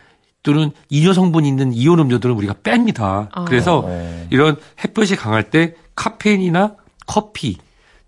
또는 0.43 0.71
이뇨 0.89 1.13
성분이 1.13 1.49
있는 1.49 1.73
이온 1.73 1.99
음료들은 1.99 2.35
우리가 2.37 2.55
뺍니다. 2.63 3.29
아. 3.33 3.45
그래서 3.47 3.83
어. 3.85 4.27
이런 4.31 4.57
햇볕이 4.85 5.17
강할 5.17 5.51
때 5.51 5.75
카페인이나 5.97 6.77
커피 7.07 7.57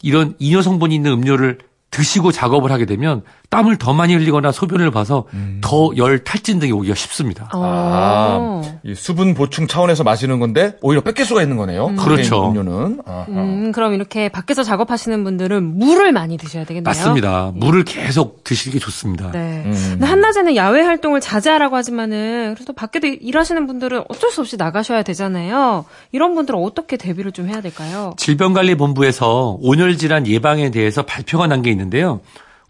이런 0.02 0.34
이뇨 0.38 0.62
성분이 0.62 0.94
있는 0.94 1.12
음료를 1.12 1.58
드시고 1.90 2.30
작업을 2.32 2.70
하게 2.70 2.86
되면 2.86 3.22
땀을 3.50 3.76
더 3.78 3.94
많이 3.94 4.14
흘리거나 4.14 4.52
소변을 4.52 4.90
봐서 4.90 5.24
음. 5.32 5.60
더열 5.62 6.22
탈진 6.22 6.58
등이 6.58 6.70
오기가 6.72 6.94
쉽습니다. 6.94 7.48
어. 7.54 7.62
아, 7.64 8.78
이 8.82 8.94
수분 8.94 9.32
보충 9.32 9.66
차원에서 9.66 10.04
마시는 10.04 10.38
건데 10.38 10.76
오히려 10.82 11.00
뺏길 11.00 11.24
수가 11.24 11.40
있는 11.42 11.56
거네요. 11.56 11.86
카페인 11.96 11.96
그렇죠. 12.04 12.48
음료는. 12.50 13.00
음, 13.30 13.72
그럼 13.72 13.94
이렇게 13.94 14.28
밖에서 14.28 14.62
작업하시는 14.62 15.24
분들은 15.24 15.62
물을 15.78 16.12
많이 16.12 16.36
드셔야 16.36 16.64
되겠네요. 16.64 16.82
맞습니다. 16.84 17.52
물을 17.54 17.84
계속 17.84 18.44
드시는 18.44 18.74
게 18.74 18.78
좋습니다. 18.78 19.30
네. 19.30 19.62
음. 19.64 19.72
근데 19.92 20.04
한낮에는 20.04 20.54
야외 20.54 20.82
활동을 20.82 21.22
자제하라고 21.22 21.74
하지만은 21.74 22.54
그래도 22.54 22.74
밖에도 22.74 23.06
일하시는 23.06 23.66
분들은 23.66 24.04
어쩔 24.10 24.30
수 24.30 24.42
없이 24.42 24.58
나가셔야 24.58 25.02
되잖아요. 25.04 25.86
이런 26.12 26.34
분들은 26.34 26.62
어떻게 26.62 26.98
대비를 26.98 27.32
좀 27.32 27.48
해야 27.48 27.62
될까요? 27.62 28.12
질병관리본부에서 28.18 29.56
온열 29.62 29.96
질환 29.96 30.26
예방에 30.26 30.70
대해서 30.70 31.02
발표가 31.06 31.46
난 31.46 31.58
게 31.62 31.70
있는데요. 31.72 32.20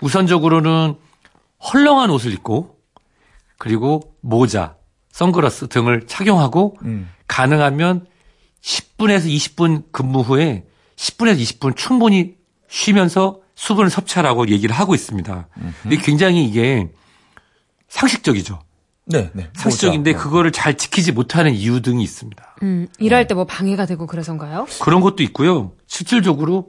우선적으로는 0.02 0.96
헐렁한 1.72 2.10
옷을 2.10 2.32
입고 2.32 2.76
그리고 3.58 4.14
모자, 4.20 4.76
선글라스 5.12 5.68
등을 5.68 6.06
착용하고 6.06 6.76
음. 6.82 7.10
가능하면 7.26 8.06
10분에서 8.62 9.26
20분 9.26 9.84
근무 9.92 10.20
후에 10.20 10.64
10분에서 10.96 11.38
20분 11.40 11.76
충분히 11.76 12.36
쉬면서 12.68 13.40
수분을 13.54 13.90
섭취하라고 13.90 14.48
얘기를 14.48 14.74
하고 14.74 14.94
있습니다. 14.94 15.48
근데 15.82 15.96
굉장히 15.96 16.44
이게 16.44 16.90
상식적이죠. 17.88 18.60
네, 19.06 19.30
네. 19.32 19.48
상식적인데 19.54 20.12
모자. 20.12 20.22
그거를 20.22 20.52
잘 20.52 20.76
지키지 20.76 21.12
못하는 21.12 21.54
이유 21.54 21.80
등이 21.80 22.02
있습니다. 22.02 22.56
음, 22.62 22.86
일할 22.98 23.26
때 23.26 23.34
뭐 23.34 23.46
방해가 23.46 23.86
되고 23.86 24.06
그래서인가요? 24.06 24.66
그런 24.82 25.00
것도 25.00 25.22
있고요. 25.24 25.72
실질적으로 25.86 26.68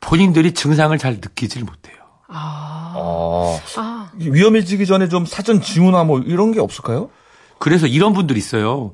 본인들이 0.00 0.52
증상을 0.52 0.96
잘 0.98 1.14
느끼질 1.14 1.64
못해요. 1.64 1.96
아, 2.32 2.92
아, 2.96 3.60
아, 3.76 4.10
위험해지기 4.14 4.86
전에 4.86 5.08
좀 5.08 5.26
사전 5.26 5.60
징후나 5.60 6.04
뭐 6.04 6.20
이런 6.20 6.52
게 6.52 6.60
없을까요? 6.60 7.10
그래서 7.58 7.86
이런 7.86 8.12
분들이 8.12 8.38
있어요. 8.38 8.92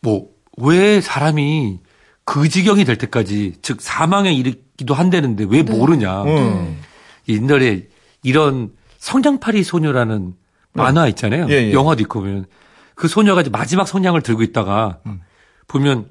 뭐, 0.00 0.28
왜 0.58 1.00
사람이 1.00 1.80
그 2.24 2.48
지경이 2.48 2.84
될 2.84 2.98
때까지, 2.98 3.54
즉, 3.62 3.80
사망에 3.80 4.32
이르기도 4.32 4.94
한다는데 4.94 5.46
왜 5.48 5.62
모르냐. 5.62 6.22
음. 6.24 6.78
옛날에 7.28 7.88
이런 8.22 8.72
성냥팔이 8.98 9.64
소녀라는 9.64 10.34
만화 10.72 11.08
있잖아요. 11.08 11.46
예, 11.50 11.54
예. 11.54 11.72
영화도 11.72 12.02
있고 12.02 12.20
보면. 12.20 12.46
그 12.94 13.08
소녀가 13.08 13.40
이제 13.40 13.50
마지막 13.50 13.88
성냥을 13.88 14.22
들고 14.22 14.42
있다가 14.42 15.00
보면 15.66 16.08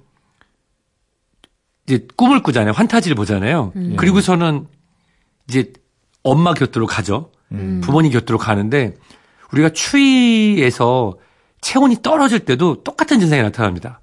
이제 1.88 2.06
꿈을 2.16 2.44
꾸잖아요. 2.44 2.74
환타지를 2.74 3.16
보잖아요. 3.16 3.72
그리고서는 3.98 4.68
이제 5.48 5.72
엄마 6.24 6.54
곁으로 6.54 6.86
가죠. 6.88 7.32
부모님 7.82 8.12
곁으로 8.12 8.38
가는데 8.38 8.96
우리가 9.52 9.70
추위에서 9.70 11.18
체온이 11.62 11.98
떨어질 12.02 12.40
때도 12.40 12.84
똑같은 12.84 13.20
증상이 13.20 13.42
나타납니다. 13.42 14.00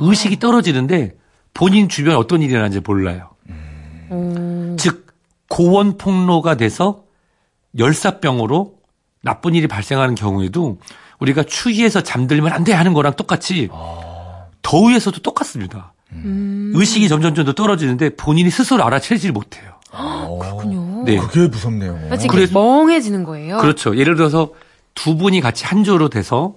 의식이 0.00 0.38
떨어지는데 0.38 1.16
본인 1.52 1.88
주변 1.88 2.16
어떤 2.16 2.40
일이 2.42 2.52
일어나는지 2.52 2.80
몰라요. 2.80 3.30
음, 3.50 4.76
즉 4.78 5.06
고원 5.48 5.98
폭로가 5.98 6.56
돼서 6.56 7.02
열사병으로 7.78 8.74
나쁜 9.22 9.54
일이 9.54 9.66
발생하는 9.66 10.14
경우에도 10.14 10.78
우리가 11.18 11.42
추위에서 11.44 12.02
잠들면 12.02 12.52
안 12.52 12.64
돼 12.64 12.72
하는 12.72 12.92
거랑 12.92 13.14
똑같이 13.14 13.68
더위에서도 14.62 15.20
똑같습니다. 15.20 15.92
음, 16.12 16.72
의식이 16.74 17.08
점점 17.08 17.34
점 17.34 17.44
더 17.44 17.52
떨어지는데 17.52 18.10
본인이 18.16 18.50
스스로 18.50 18.84
알아채질 18.84 19.32
못해요. 19.32 19.72
그렇군요. 20.40 20.83
네. 21.04 21.16
그게 21.18 21.48
무섭네요. 21.48 21.98
마치 22.10 22.28
그래서- 22.28 22.52
멍해지는 22.54 23.24
거예요. 23.24 23.58
그렇죠. 23.58 23.96
예를 23.96 24.16
들어서 24.16 24.50
두 24.94 25.16
분이 25.16 25.40
같이 25.40 25.64
한 25.64 25.84
조로 25.84 26.08
돼서 26.08 26.56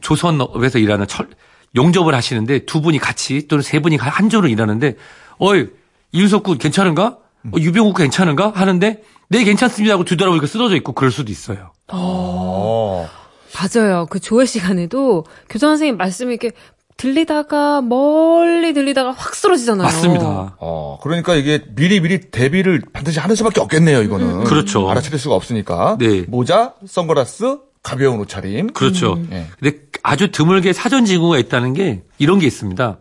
조선업에서 0.00 0.78
일하는 0.78 1.06
철, 1.06 1.28
용접을 1.76 2.14
하시는데 2.14 2.60
두 2.66 2.80
분이 2.80 2.98
같이 2.98 3.46
또는 3.48 3.62
세 3.62 3.80
분이 3.80 3.96
한 3.96 4.28
조로 4.30 4.48
일하는데 4.48 4.96
어이 5.38 5.66
이윤석 6.12 6.42
군 6.44 6.58
괜찮은가? 6.58 7.18
어, 7.52 7.56
유병욱 7.58 7.96
괜찮은가? 7.96 8.52
하는데 8.54 9.02
네 9.28 9.44
괜찮습니다 9.44 9.94
하고 9.94 10.04
뒤돌아보니까 10.04 10.46
쓰러져 10.46 10.76
있고 10.76 10.92
그럴 10.92 11.10
수도 11.10 11.30
있어요. 11.30 11.72
어. 11.88 13.08
맞아요. 13.54 14.06
그 14.10 14.20
조회 14.20 14.44
시간에도 14.44 15.24
교장 15.48 15.70
선생님 15.70 15.96
말씀이 15.96 16.32
이렇게 16.34 16.52
들리다가 16.98 17.80
멀리 17.80 18.74
들리다가 18.74 19.12
확 19.12 19.34
쓰러지잖아요. 19.34 19.84
맞습니다. 19.84 20.56
어, 20.58 20.98
그러니까 21.02 21.34
이게 21.36 21.64
미리 21.74 22.00
미리 22.00 22.20
대비를 22.20 22.82
반드시 22.92 23.18
하는 23.20 23.34
수밖에 23.36 23.60
없겠네요, 23.60 24.02
이거는. 24.02 24.44
그렇죠. 24.44 24.90
알아차릴 24.90 25.18
수가 25.18 25.34
없으니까. 25.36 25.96
네. 25.98 26.24
모자, 26.28 26.74
선글라스, 26.86 27.58
가벼운 27.82 28.18
옷차림. 28.20 28.72
그렇죠. 28.74 29.18
예. 29.30 29.46
근데 29.58 29.78
아주 30.02 30.30
드물게 30.30 30.72
사전 30.74 31.04
징후가 31.06 31.38
있다는 31.38 31.72
게 31.72 32.02
이런 32.18 32.40
게 32.40 32.46
있습니다. 32.46 32.98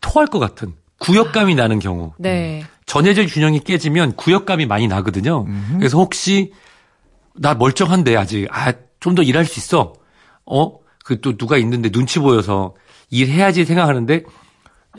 토할 0.00 0.26
것 0.26 0.38
같은 0.38 0.74
구역감이 1.00 1.54
나는 1.54 1.78
경우. 1.80 2.12
네. 2.20 2.62
전해질 2.86 3.26
균형이 3.26 3.60
깨지면 3.60 4.16
구역감이 4.16 4.66
많이 4.66 4.86
나거든요. 4.86 5.46
그래서 5.78 5.96
혹시 5.98 6.52
나 7.34 7.54
멀쩡한데 7.54 8.16
아직 8.16 8.46
아 8.50 8.72
좀 9.00 9.14
더 9.14 9.22
일할 9.22 9.46
수 9.46 9.58
있어. 9.58 9.94
어? 10.44 10.72
그 11.06 11.20
또 11.22 11.38
누가 11.38 11.56
있는데 11.56 11.88
눈치 11.88 12.18
보여서 12.18 12.74
일해야지 13.10 13.64
생각하는데 13.64 14.24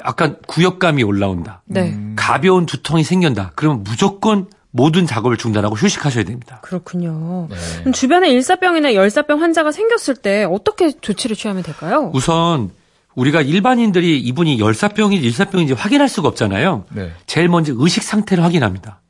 약간 0.05 0.37
구역감이 0.47 1.03
올라온다. 1.03 1.61
네. 1.65 1.97
가벼운 2.15 2.65
두통이 2.65 3.03
생긴다. 3.03 3.53
그러면 3.55 3.83
무조건 3.83 4.47
모든 4.71 5.05
작업을 5.05 5.37
중단하고 5.37 5.75
휴식하셔야 5.75 6.23
됩니다. 6.23 6.59
그렇군요. 6.61 7.47
네. 7.49 7.57
그럼 7.79 7.93
주변에 7.93 8.29
일사병이나 8.29 8.93
열사병 8.93 9.41
환자가 9.41 9.71
생겼을 9.71 10.15
때 10.15 10.45
어떻게 10.49 10.91
조치를 10.91 11.35
취하면 11.35 11.61
될까요? 11.63 12.11
우선 12.13 12.71
우리가 13.15 13.41
일반인들이 13.41 14.19
이분이 14.19 14.59
열사병인지 14.59 15.25
일사병인지 15.27 15.73
확인할 15.73 16.07
수가 16.07 16.29
없잖아요. 16.29 16.85
네. 16.91 17.11
제일 17.25 17.49
먼저 17.49 17.73
의식 17.75 18.03
상태를 18.03 18.43
확인합니다. 18.43 19.01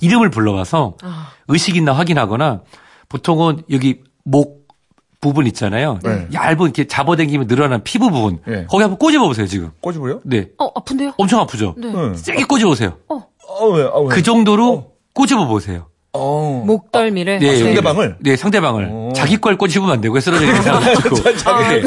이름을 0.00 0.30
불러와서 0.30 0.96
아, 1.02 1.32
의식 1.48 1.76
있나 1.76 1.92
확인하거나 1.92 2.60
보통은 3.08 3.62
여기 3.70 4.02
목 4.22 4.57
부분 5.20 5.46
있잖아요. 5.48 5.98
네. 6.02 6.28
얇은 6.32 6.66
이렇게 6.66 6.86
잡아당기면 6.86 7.48
늘어난 7.48 7.82
피부 7.82 8.10
부분. 8.10 8.38
네. 8.46 8.66
거기 8.68 8.82
한번 8.82 8.98
꼬집어 8.98 9.26
보세요, 9.26 9.46
지금. 9.46 9.70
꼬집어요? 9.80 10.20
네. 10.24 10.48
어, 10.58 10.70
아픈데요? 10.74 11.12
엄청 11.16 11.40
아프죠? 11.40 11.74
네. 11.76 11.88
응. 11.92 12.14
세게 12.14 12.44
꼬집어 12.44 12.70
보세요. 12.70 12.96
어, 13.08 13.26
어, 13.48 13.66
왜, 13.70 13.82
어, 13.82 14.02
왜? 14.02 14.14
그 14.14 14.22
정도로 14.22 14.92
꼬집어 15.14 15.46
보세요. 15.46 15.86
어. 16.12 16.62
목덜미를. 16.66 17.40
네. 17.40 17.56
상대방을? 17.56 18.16
네, 18.20 18.36
상대방을. 18.36 18.88
오. 18.90 19.12
자기 19.14 19.36
걸 19.36 19.58
꼬집으면 19.58 19.94
안 19.94 20.00
되고요. 20.00 20.20
쓰러지는 20.20 20.58
이상 20.58 20.80
자기 21.36 21.80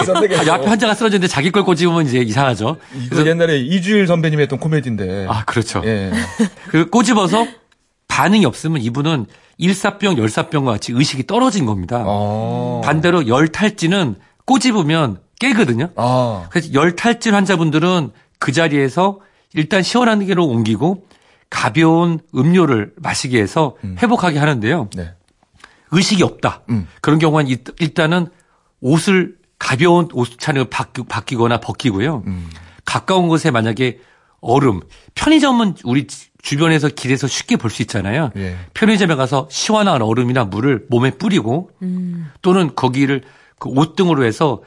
있었는데 0.00 0.36
아니, 0.36 0.50
앞에 0.50 0.66
환자가 0.66 0.94
쓰러졌는데 0.94 1.26
자기 1.28 1.50
걸 1.50 1.64
꼬집으면 1.64 2.06
이제 2.06 2.18
이상하죠. 2.18 2.76
이거 3.06 3.26
옛날에 3.26 3.58
이주일 3.58 4.06
선배님이 4.06 4.42
했던 4.42 4.58
코미디인데. 4.58 5.26
아, 5.28 5.44
그렇죠. 5.44 5.82
예. 5.84 6.12
그 6.68 6.88
꼬집어서 6.88 7.46
반응이 8.08 8.44
없으면 8.44 8.80
이분은 8.82 9.26
일사병, 9.58 10.18
열사병과 10.18 10.72
같이 10.72 10.92
의식이 10.92 11.26
떨어진 11.26 11.66
겁니다. 11.66 12.02
어. 12.06 12.80
반대로 12.84 13.26
열탈진은 13.28 14.16
꼬집으면 14.44 15.20
깨거든요. 15.38 15.90
아. 15.96 16.46
그래서 16.50 16.72
열탈진 16.72 17.34
환자분들은 17.34 18.10
그 18.38 18.52
자리에서 18.52 19.20
일단 19.54 19.82
시원한 19.82 20.24
게로 20.26 20.44
옮기고 20.46 21.06
가벼운 21.50 22.18
음료를 22.34 22.92
마시게 22.96 23.40
해서 23.40 23.76
회복하게 24.02 24.38
하는데요. 24.38 24.90
네. 24.96 25.12
의식이 25.92 26.22
없다. 26.24 26.62
음. 26.70 26.88
그런 27.00 27.18
경우는 27.20 27.46
일- 27.46 27.62
일단은 27.78 28.28
옷을 28.80 29.36
가벼운 29.58 30.08
옷차림을 30.12 30.68
바뀌, 30.68 31.04
바뀌거나 31.04 31.60
벗기고요. 31.60 32.24
음. 32.26 32.50
가까운 32.84 33.28
곳에 33.28 33.50
만약에 33.50 34.00
얼음, 34.40 34.80
편의점은 35.14 35.76
우리 35.84 36.06
주변에서 36.44 36.88
길에서 36.88 37.26
쉽게 37.26 37.56
볼 37.56 37.70
수 37.70 37.82
있잖아요. 37.82 38.30
예. 38.36 38.56
편의점에 38.74 39.14
가서 39.16 39.48
시원한 39.50 40.02
얼음이나 40.02 40.44
물을 40.44 40.84
몸에 40.90 41.10
뿌리고 41.10 41.70
또는 42.42 42.74
거기를 42.76 43.22
그 43.58 43.70
옷등으로 43.70 44.24
해서 44.24 44.62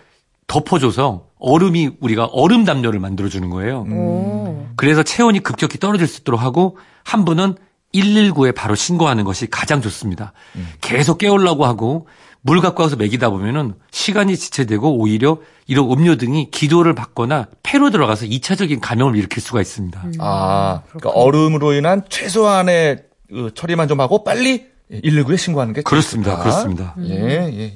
덮어줘서 0.48 1.28
얼음이 1.40 1.92
우리가 2.00 2.26
얼음 2.26 2.66
담요를 2.66 3.00
만들어주는 3.00 3.48
거예요. 3.52 3.86
오. 3.92 4.66
그래서 4.76 5.04
체온이 5.04 5.42
급격히 5.42 5.78
떨어질 5.78 6.08
수 6.08 6.22
있도록 6.22 6.42
하고 6.42 6.78
한 7.04 7.26
분은 7.26 7.56
119에 7.94 8.56
바로 8.56 8.74
신고하는 8.76 9.24
것이 9.24 9.48
가장 9.48 9.82
좋습니다. 9.82 10.34
계속 10.82 11.20
깨우려고 11.20 11.66
하고 11.66 12.08
물 12.48 12.62
갖고 12.62 12.82
와서 12.82 12.96
먹이다 12.96 13.30
보면은 13.30 13.74
시간이 13.92 14.38
지체되고 14.38 14.98
오히려 14.98 15.40
이런 15.68 15.92
음료 15.92 16.16
등이 16.16 16.50
기도를 16.50 16.96
받거나 16.96 17.48
폐로 17.62 17.90
들어가서 17.92 18.26
2차적인 18.26 18.80
감염을 18.82 19.18
일으킬 19.18 19.44
수가 19.44 19.60
있습니다. 19.60 20.02
아, 20.20 20.82
그러니까 20.88 21.10
얼음으로 21.10 21.74
인한 21.74 22.04
최소한의 22.10 23.04
어, 23.34 23.50
처리만 23.54 23.90
좀 23.90 24.00
하고 24.00 24.24
빨리 24.24 24.66
119에 24.92 25.38
신고하는 25.38 25.74
게 25.74 25.82
그렇습니다. 25.82 26.32
좋다. 26.32 26.44
그렇습니다. 26.44 26.96
예, 27.02 27.50
예, 27.52 27.60
예. 27.60 27.74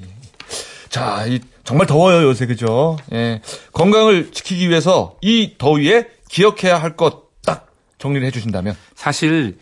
자, 0.88 1.26
이 1.26 1.40
정말 1.64 1.86
더워요, 1.86 2.22
요새 2.26 2.46
그죠? 2.46 2.96
예. 3.12 3.42
건강을 3.74 4.32
지키기 4.32 4.70
위해서 4.70 5.16
이 5.20 5.54
더위에 5.58 6.08
기억해야 6.30 6.78
할 6.80 6.96
것 6.96 7.30
딱 7.44 7.66
정리를 7.98 8.26
해 8.26 8.30
주신다면 8.30 8.74
사실 8.94 9.58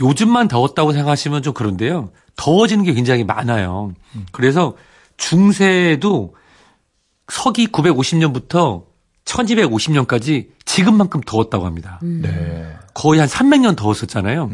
요즘만 0.00 0.48
더웠다고 0.48 0.92
생각하시면 0.92 1.42
좀 1.42 1.54
그런데요. 1.54 2.10
더워지는 2.36 2.84
게 2.84 2.92
굉장히 2.94 3.24
많아요. 3.24 3.92
그래서 4.32 4.76
중세에도 5.16 6.34
서기 7.28 7.68
950년부터 7.68 8.84
1250년까지 9.24 10.48
지금만큼 10.64 11.20
더웠다고 11.24 11.64
합니다. 11.66 12.00
네. 12.02 12.74
거의 12.92 13.20
한 13.20 13.28
300년 13.28 13.76
더웠었잖아요. 13.76 14.50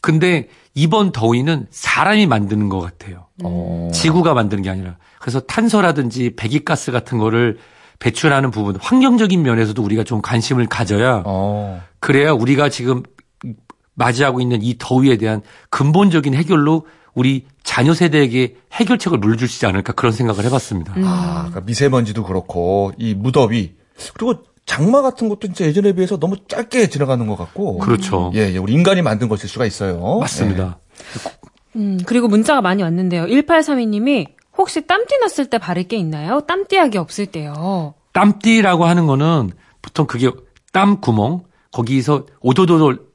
근데 0.00 0.48
이번 0.74 1.12
더위는 1.12 1.66
사람이 1.70 2.26
만드는 2.26 2.68
것 2.68 2.80
같아요. 2.80 3.26
어. 3.44 3.90
지구가 3.92 4.34
만드는 4.34 4.62
게 4.62 4.70
아니라. 4.70 4.96
그래서 5.20 5.40
탄소라든지 5.40 6.34
배기가스 6.36 6.90
같은 6.92 7.18
거를 7.18 7.58
배출하는 7.98 8.50
부분, 8.50 8.76
환경적인 8.76 9.42
면에서도 9.42 9.82
우리가 9.82 10.04
좀 10.04 10.22
관심을 10.22 10.66
가져야 10.66 11.22
어. 11.26 11.82
그래야 11.98 12.32
우리가 12.32 12.70
지금 12.70 13.02
맞이하고 13.94 14.40
있는 14.40 14.62
이 14.62 14.76
더위에 14.78 15.16
대한 15.16 15.42
근본적인 15.70 16.34
해결로 16.34 16.86
우리 17.14 17.46
자녀 17.64 17.92
세대에게 17.92 18.56
해결책을 18.72 19.18
있지 19.44 19.66
않을까 19.66 19.92
그런 19.92 20.12
생각을 20.12 20.44
해봤습니다. 20.44 20.94
아, 20.96 21.46
그러니까 21.48 21.60
미세먼지도 21.62 22.24
그렇고 22.24 22.92
이 22.98 23.14
무더위 23.14 23.74
그리고 24.14 24.44
장마 24.66 25.02
같은 25.02 25.28
것도 25.28 25.40
진짜 25.48 25.64
예전에 25.64 25.92
비해서 25.92 26.18
너무 26.18 26.36
짧게 26.46 26.88
지나가는 26.88 27.26
것 27.26 27.36
같고. 27.36 27.78
그렇죠. 27.78 28.30
예, 28.34 28.52
예, 28.52 28.58
우리 28.58 28.72
인간이 28.72 29.02
만든 29.02 29.28
것일 29.28 29.48
수가 29.48 29.66
있어요. 29.66 30.18
맞습니다. 30.20 30.78
음, 31.76 31.98
그리고 32.06 32.28
문자가 32.28 32.60
많이 32.60 32.82
왔는데요. 32.82 33.26
1832님이 33.26 34.28
혹시 34.56 34.86
땀띠 34.86 35.18
났을 35.20 35.46
때 35.46 35.58
바를 35.58 35.84
게 35.84 35.96
있나요? 35.96 36.40
땀띠약이 36.42 36.98
없을 36.98 37.26
때요. 37.26 37.94
땀띠라고 38.12 38.84
하는 38.84 39.06
거는 39.06 39.50
보통 39.82 40.06
그게 40.06 40.30
땀 40.72 41.00
구멍 41.00 41.42
거기서 41.72 42.26
오도도도 42.40 43.09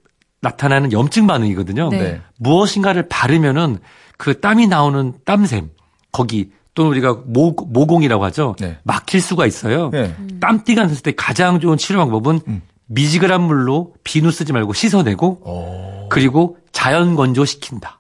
나타나는 0.46 0.92
염증 0.92 1.26
반응이거든요. 1.26 1.90
네. 1.90 1.98
네. 1.98 2.22
무엇인가를 2.38 3.08
바르면은 3.10 3.80
그 4.18 4.40
땀이 4.40 4.68
나오는 4.68 5.14
땀샘 5.26 5.72
거기 6.12 6.52
또는 6.76 6.92
우리가 6.92 7.18
모, 7.26 7.52
모공이라고 7.52 8.24
하죠. 8.26 8.56
네. 8.60 8.78
막힐 8.84 9.22
수가 9.22 9.48
있어요. 9.48 9.90
네. 9.90 10.16
땀띠가 10.40 10.84
났을 10.84 11.02
때 11.02 11.14
가장 11.16 11.60
좋은 11.60 11.78
치료 11.78 12.00
방법은 12.00 12.42
음. 12.48 12.62
미지근한 12.88 13.42
물로 13.42 13.94
비누 14.04 14.30
쓰지 14.30 14.54
말고 14.54 14.74
씻어내고 14.74 15.42
어. 15.44 16.08
그리고 16.10 16.58
자연 16.72 17.16
건조시킨다. 17.16 18.00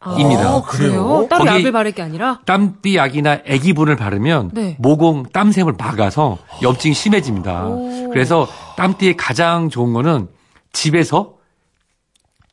아, 0.00 0.16
입니다. 0.18 0.60
그래요? 0.62 1.26
따로 1.30 1.46
약을 1.46 1.72
바를 1.72 1.92
게 1.92 2.02
아니라? 2.02 2.40
땀띠 2.44 2.96
약이나 2.96 3.40
애기분을 3.46 3.96
바르면 3.96 4.50
네. 4.52 4.76
모공 4.78 5.26
땀샘을 5.32 5.74
막아서 5.78 6.38
염증이 6.62 6.92
심해집니다. 6.92 7.66
오. 7.66 8.10
그래서 8.10 8.48
땀띠에 8.76 9.14
가장 9.16 9.70
좋은 9.70 9.92
거는 9.92 10.28
집에서 10.72 11.33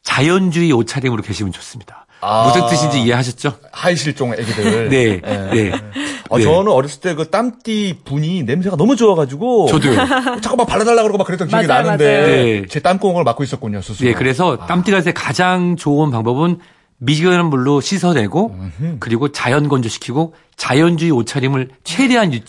자연주의 0.04 0.72
옷차림으로 0.72 1.22
계시면 1.24 1.52
좋습니다. 1.54 2.06
아. 2.24 2.46
무슨 2.48 2.68
뜻인지 2.68 3.02
이해하셨죠? 3.02 3.58
하이실종 3.72 4.34
애기들. 4.34 4.90
네, 4.90 5.22
예. 5.26 5.52
네. 5.54 5.72
어, 6.30 6.38
네. 6.38 6.44
저는 6.44 6.72
어렸을 6.72 7.02
때 7.02 7.16
그 7.16 7.30
땀띠 7.30 8.02
분이 8.06 8.44
냄새가 8.44 8.76
너무 8.78 8.96
좋아가지고. 8.96 9.68
저도요. 9.68 9.96
자꾸 10.42 10.56
막 10.56 10.66
발라달라고 10.68 11.02
그러고 11.04 11.18
막 11.18 11.26
그랬던 11.26 11.48
기억이 11.48 11.68
맞아요, 11.68 11.84
나는데. 11.84 12.06
맞아요. 12.06 12.28
네. 12.28 12.66
제 12.70 12.80
땀구멍을 12.80 13.24
막고 13.24 13.44
있었군요, 13.44 13.82
스스로. 13.82 14.08
네, 14.08 14.16
그래서 14.16 14.58
땀띠가 14.68 14.98
날때 14.98 15.14
가장 15.14 15.76
좋은 15.78 16.12
방법은 16.12 16.60
미지근한 17.00 17.48
물로 17.48 17.82
씻어내고 17.82 18.56
그리고 19.00 19.32
자연 19.32 19.68
건조시키고 19.68 20.36
자연주의 20.56 21.10
옷차림을 21.12 21.70
최대한 21.84 22.32
유, 22.34 22.40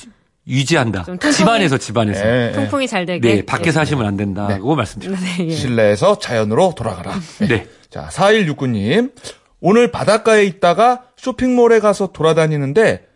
유지한다. 0.46 1.05
좀 1.05 1.18
통풍이- 1.18 1.33
집안에서 1.37 1.78
집안에서. 1.78 2.26
예, 2.26 2.48
예. 2.48 2.52
통풍이 2.52 2.88
잘 2.88 3.07
되게. 3.07 3.37
네, 3.37 3.42
밖에서 3.46 3.81
하시면 3.81 4.05
안 4.07 4.16
된다고 4.16 4.74
말씀드립니다. 4.74 5.24
네, 5.38 5.46
예. 5.46 5.50
실내에서 5.50 6.18
자연으로 6.18 6.74
돌아가라. 6.76 7.14
네. 7.48 7.68
자, 7.90 8.09
4169님. 8.11 9.12
오늘 9.61 9.92
바닷가에 9.92 10.44
있다가 10.44 11.02
쇼핑몰에 11.16 11.78
가서 11.78 12.09
돌아다니는데 12.12 13.07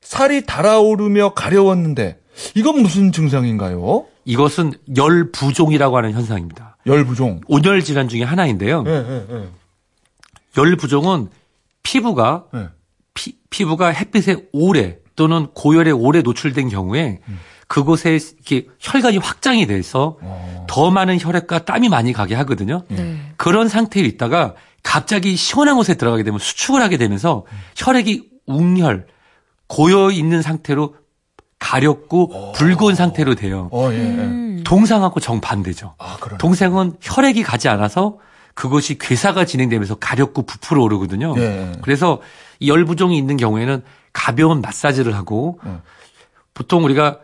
살이 0.00 0.46
달아오르며 0.46 1.34
가려웠는데 1.34 2.20
이건 2.54 2.80
무슨 2.82 3.10
증상인가요? 3.10 4.06
이것은 4.24 4.72
열 4.96 5.32
부종이라고 5.32 5.96
하는 5.96 6.12
현상입니다. 6.12 6.76
열 6.86 7.04
부종. 7.04 7.40
온열 7.48 7.82
질환 7.82 8.08
중에 8.08 8.22
하나인데요. 8.22 8.84
예, 8.86 8.90
예, 8.92 9.26
예. 9.34 9.48
열 10.58 10.76
부종은 10.76 11.28
피부가 11.82 12.44
예. 12.54 12.68
피, 13.14 13.36
피부가 13.50 13.88
햇빛에 13.88 14.36
오래 14.52 14.98
또는 15.16 15.48
고열에 15.54 15.90
오래 15.90 16.22
노출된 16.22 16.68
경우에 16.68 17.20
그곳에 17.68 18.12
이렇게 18.12 18.68
혈관이 18.78 19.18
확장이 19.18 19.66
돼서 19.66 20.18
더 20.68 20.90
많은 20.90 21.18
혈액과 21.20 21.64
땀이 21.64 21.88
많이 21.88 22.12
가게 22.12 22.34
하거든요. 22.36 22.84
네. 22.88 23.18
그런 23.36 23.68
상태에 23.68 24.04
있다가 24.04 24.54
갑자기 24.82 25.34
시원한 25.34 25.76
곳에 25.76 25.94
들어가게 25.94 26.22
되면 26.22 26.38
수축을 26.38 26.80
하게 26.80 26.96
되면서 26.96 27.44
혈액이 27.76 28.30
웅혈 28.46 29.06
고여 29.66 30.12
있는 30.12 30.42
상태로 30.42 30.94
가렵고 31.58 32.52
붉은 32.52 32.94
상태로 32.94 33.34
돼요. 33.34 33.68
어, 33.72 33.90
예, 33.90 33.96
예. 33.96 34.00
음. 34.00 34.62
동상하고 34.64 35.20
정반대죠. 35.20 35.94
아. 35.98 36.16
동생은 36.38 36.94
혈액이 37.00 37.42
가지 37.42 37.68
않아서 37.68 38.18
그것이 38.54 38.98
괴사가 38.98 39.44
진행되면서 39.44 39.96
가렵고 39.96 40.42
부풀어 40.42 40.82
오르거든요. 40.82 41.34
예. 41.38 41.72
그래서 41.82 42.20
이 42.60 42.70
열부종이 42.70 43.16
있는 43.18 43.36
경우에는 43.36 43.82
가벼운 44.16 44.62
마사지를 44.62 45.14
하고 45.14 45.60
음. 45.66 45.82
보통 46.54 46.84
우리가 46.84 47.20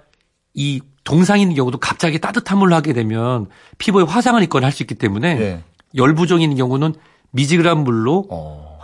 이 0.52 0.82
동상이 1.04 1.40
있는 1.40 1.56
경우도 1.56 1.78
갑자기 1.78 2.20
따뜻한 2.20 2.58
물로 2.58 2.74
하게 2.76 2.92
되면 2.92 3.48
피부에 3.78 4.04
화상을 4.04 4.40
입거나 4.42 4.66
할 4.66 4.72
수 4.72 4.82
있기 4.82 4.94
때문에 4.96 5.40
예. 5.40 5.64
열 5.96 6.14
부종이 6.14 6.44
있는 6.44 6.58
경우는 6.58 6.94
미지근한 7.30 7.78
물로 7.78 8.26
어. 8.30 8.78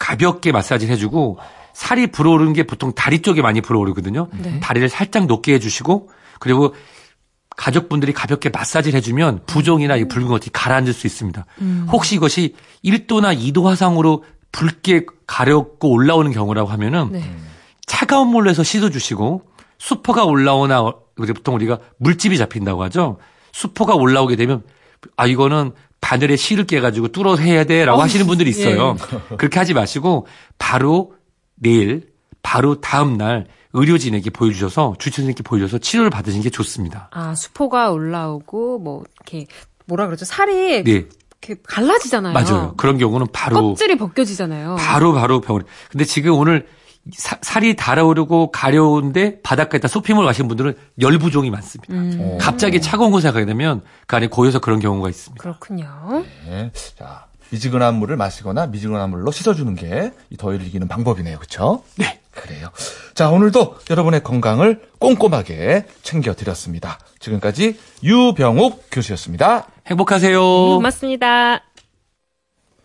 가볍게 0.00 0.50
마사지를 0.50 0.92
해주고 0.94 1.38
살이 1.72 2.08
불어오르는 2.08 2.54
게 2.54 2.64
보통 2.64 2.92
다리 2.92 3.22
쪽에 3.22 3.40
많이 3.40 3.60
불어오르거든요. 3.60 4.28
네. 4.32 4.58
다리를 4.58 4.88
살짝 4.88 5.26
높게 5.26 5.54
해주시고 5.54 6.10
그리고 6.40 6.74
가족분들이 7.56 8.12
가볍게 8.12 8.48
마사지를 8.48 8.96
해주면 8.96 9.42
부종이나 9.46 9.94
이 9.94 10.08
붉은 10.08 10.26
것이 10.26 10.50
가라앉을 10.50 10.92
수 10.92 11.06
있습니다. 11.06 11.46
혹시 11.92 12.16
이것이 12.16 12.56
1도나 12.84 13.38
2도 13.38 13.62
화상으로 13.62 14.24
붉게 14.54 15.04
가렵고 15.26 15.90
올라오는 15.90 16.30
경우라고 16.30 16.70
하면은 16.70 17.10
네. 17.10 17.22
차가운 17.86 18.28
물로 18.28 18.48
해서 18.48 18.62
씻어 18.62 18.88
주시고 18.88 19.42
수포가 19.78 20.24
올라오나 20.24 20.80
어, 20.80 21.02
보통 21.16 21.56
우리가 21.56 21.80
물집이 21.98 22.38
잡힌다고 22.38 22.82
하죠. 22.84 23.18
수포가 23.52 23.96
올라오게 23.96 24.36
되면 24.36 24.62
아 25.16 25.26
이거는 25.26 25.72
바늘에 26.00 26.36
실을 26.36 26.66
깨 26.66 26.80
가지고 26.80 27.08
뚫어서 27.08 27.42
해야 27.42 27.64
돼라고 27.64 28.00
하시는 28.00 28.26
분들이 28.26 28.50
있어요. 28.50 28.96
그렇게 29.38 29.58
하지 29.58 29.74
마시고 29.74 30.28
바로 30.56 31.14
내일 31.56 32.12
바로 32.42 32.80
다음 32.80 33.16
날 33.16 33.48
의료진에게 33.72 34.30
보여주셔서 34.30 34.94
주치의님께 35.00 35.42
보여줘서 35.42 35.78
치료를 35.78 36.10
받으시는 36.10 36.44
게 36.44 36.50
좋습니다. 36.50 37.08
아, 37.10 37.34
수포가 37.34 37.90
올라오고, 37.90 38.78
뭐, 38.78 39.02
이렇게, 39.16 39.48
뭐라 39.86 40.06
그러죠? 40.06 40.24
살이 40.24 40.84
네, 40.84 41.06
이렇게 41.48 41.60
갈라지잖아요. 41.66 42.32
맞아요. 42.32 42.74
그런 42.76 42.98
경우는 42.98 43.26
바로 43.32 43.56
껍질이 43.70 43.96
벗겨지잖아요. 43.98 44.76
바로 44.78 45.12
바로 45.12 45.40
병원에. 45.40 45.64
근데 45.90 46.04
지금 46.04 46.32
오늘 46.34 46.66
사- 47.12 47.38
살이 47.42 47.76
달아오르고 47.76 48.50
가려운데 48.50 49.40
바닷가에 49.42 49.78
다 49.80 49.88
쇼핑몰 49.88 50.24
가신 50.24 50.48
분들은 50.48 50.74
열부종이 51.00 51.50
많습니다. 51.50 51.92
음, 51.94 52.38
갑자기 52.40 52.80
차가운 52.80 53.10
곳에 53.10 53.30
가게 53.30 53.44
되면 53.44 53.82
그 54.06 54.16
안에 54.16 54.28
고여서 54.28 54.60
그런 54.60 54.80
경우가 54.80 55.10
있습니다. 55.10 55.40
그렇군요. 55.42 56.24
예. 56.48 56.70
자, 56.98 57.26
미지근한 57.50 57.96
물을 57.96 58.16
마시거나 58.16 58.66
미지근한 58.68 59.10
물로 59.10 59.30
씻어주는 59.30 59.74
게 59.74 60.12
이 60.30 60.36
더위를 60.36 60.66
이기는 60.66 60.88
방법이네요. 60.88 61.36
그렇죠? 61.36 61.82
네. 61.96 62.20
그래요. 62.34 62.68
자, 63.14 63.30
오늘도 63.30 63.76
여러분의 63.90 64.22
건강을 64.22 64.82
꼼꼼하게 64.98 65.86
챙겨드렸습니다. 66.02 66.98
지금까지 67.20 67.76
유병욱 68.02 68.84
교수였습니다. 68.90 69.68
행복하세요. 69.86 70.40
고맙습니다. 70.40 71.62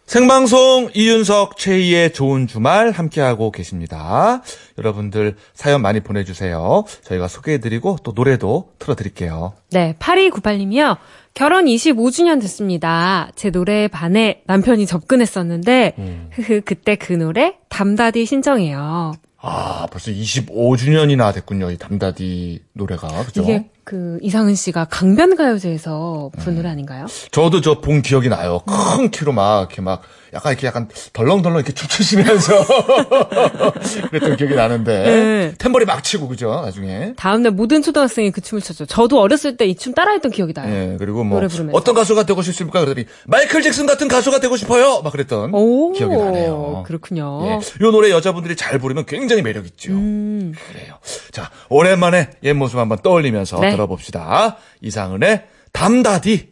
생방송 0.06 0.90
이윤석 0.96 1.58
최희의 1.58 2.14
좋은 2.14 2.48
주말 2.48 2.90
함께하고 2.90 3.52
계십니다. 3.52 4.42
여러분들 4.80 5.36
사연 5.54 5.84
많이 5.84 6.00
보내주세요. 6.00 6.84
저희가 7.04 7.28
소개해드리고 7.28 7.98
또 8.04 8.14
노래도 8.16 8.72
틀어드릴게요. 8.80 9.54
네, 9.70 9.94
8298님이요. 10.00 10.98
결혼 11.36 11.66
25주년 11.66 12.42
됐습니다. 12.42 13.30
제 13.36 13.52
노래에 13.52 13.88
반해 13.88 14.42
남편이 14.48 14.88
접근했었는데, 14.88 15.94
흐흐, 16.32 16.62
그때 16.66 16.96
그 16.96 17.14
노래 17.14 17.58
담다디 17.70 18.26
신청해요. 18.26 19.12
아, 19.42 19.88
벌써 19.90 20.12
25주년이나 20.12 21.34
됐군요. 21.34 21.72
이 21.72 21.78
담다디 21.78 22.62
노래가. 22.74 23.08
그죠? 23.24 23.42
이게 23.44 23.70
그 23.86 24.20
이상은 24.22 24.54
씨가 24.56 24.86
강변 24.86 25.36
가요제에서 25.36 26.32
부른 26.38 26.56
노래 26.58 26.70
아닌가요? 26.70 27.06
저도 27.32 27.62
저 27.62 27.80
본 27.82 28.02
기억이 28.02 28.28
나요. 28.30 28.60
큰 28.68 29.10
키로 29.12 29.32
막 29.32 29.60
이렇게 29.62 29.82
막 29.82 30.02
약간 30.34 30.52
이렇게 30.54 30.68
약간 30.68 30.88
덜렁덜렁 31.14 31.58
이렇게 31.58 31.74
춤추시면서 31.74 32.54
그랬던 34.12 34.38
기억이 34.38 34.56
나는데 34.56 35.04
네. 35.04 35.54
탬버리 35.58 35.86
막 35.86 36.04
치고 36.04 36.28
그죠? 36.28 36.62
나중에. 36.62 37.14
다음날 37.16 37.52
모든 37.52 37.82
초등학생이 37.82 38.32
그 38.32 38.42
춤을 38.42 38.62
췄죠. 38.62 38.86
저도 38.86 39.20
어렸을 39.20 39.58
때 39.58 39.66
이 39.66 39.76
춤 39.76 39.94
따라했던 39.94 40.32
기억이 40.32 40.54
나요. 40.54 40.74
예, 40.74 40.96
그리고 40.98 41.24
뭐. 41.24 41.42
어떤 41.74 41.96
가수가 41.96 42.24
되고 42.24 42.42
싶습니까? 42.42 42.80
그랬더니 42.82 43.08
마이클 43.26 43.62
잭슨 43.62 43.86
같은 43.86 44.08
가수가 44.08 44.40
되고 44.40 44.58
싶어요. 44.58 45.02
막 45.02 45.12
그랬던 45.12 45.54
오, 45.54 45.94
기억이 45.94 46.16
나네요. 46.16 46.84
그렇군요. 46.86 47.42
예, 47.46 47.60
이 47.80 47.92
노래 47.92 48.10
여자분들이 48.12 48.56
잘 48.56 48.78
부르면 48.80 49.06
굉장히 49.06 49.42
매력 49.42 49.66
있죠. 49.68 49.92
음. 49.92 50.54
그래요. 50.72 50.96
자, 51.32 51.50
오랜만에 51.70 52.30
옛 52.44 52.54
모습 52.54 52.78
한번 52.78 52.98
떠올리면서 53.02 53.60
네. 53.60 53.72
들어봅시다. 53.72 54.58
이상은의 54.82 55.44
담다디. 55.72 56.50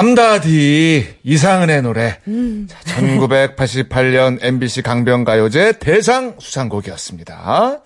담다디 0.00 1.04
이상은의 1.24 1.82
노래. 1.82 2.18
음. 2.26 2.66
자, 2.70 2.78
1988년 2.80 4.38
MBC 4.40 4.80
강변가요제 4.80 5.74
대상 5.78 6.36
수상곡이었습니다. 6.38 7.82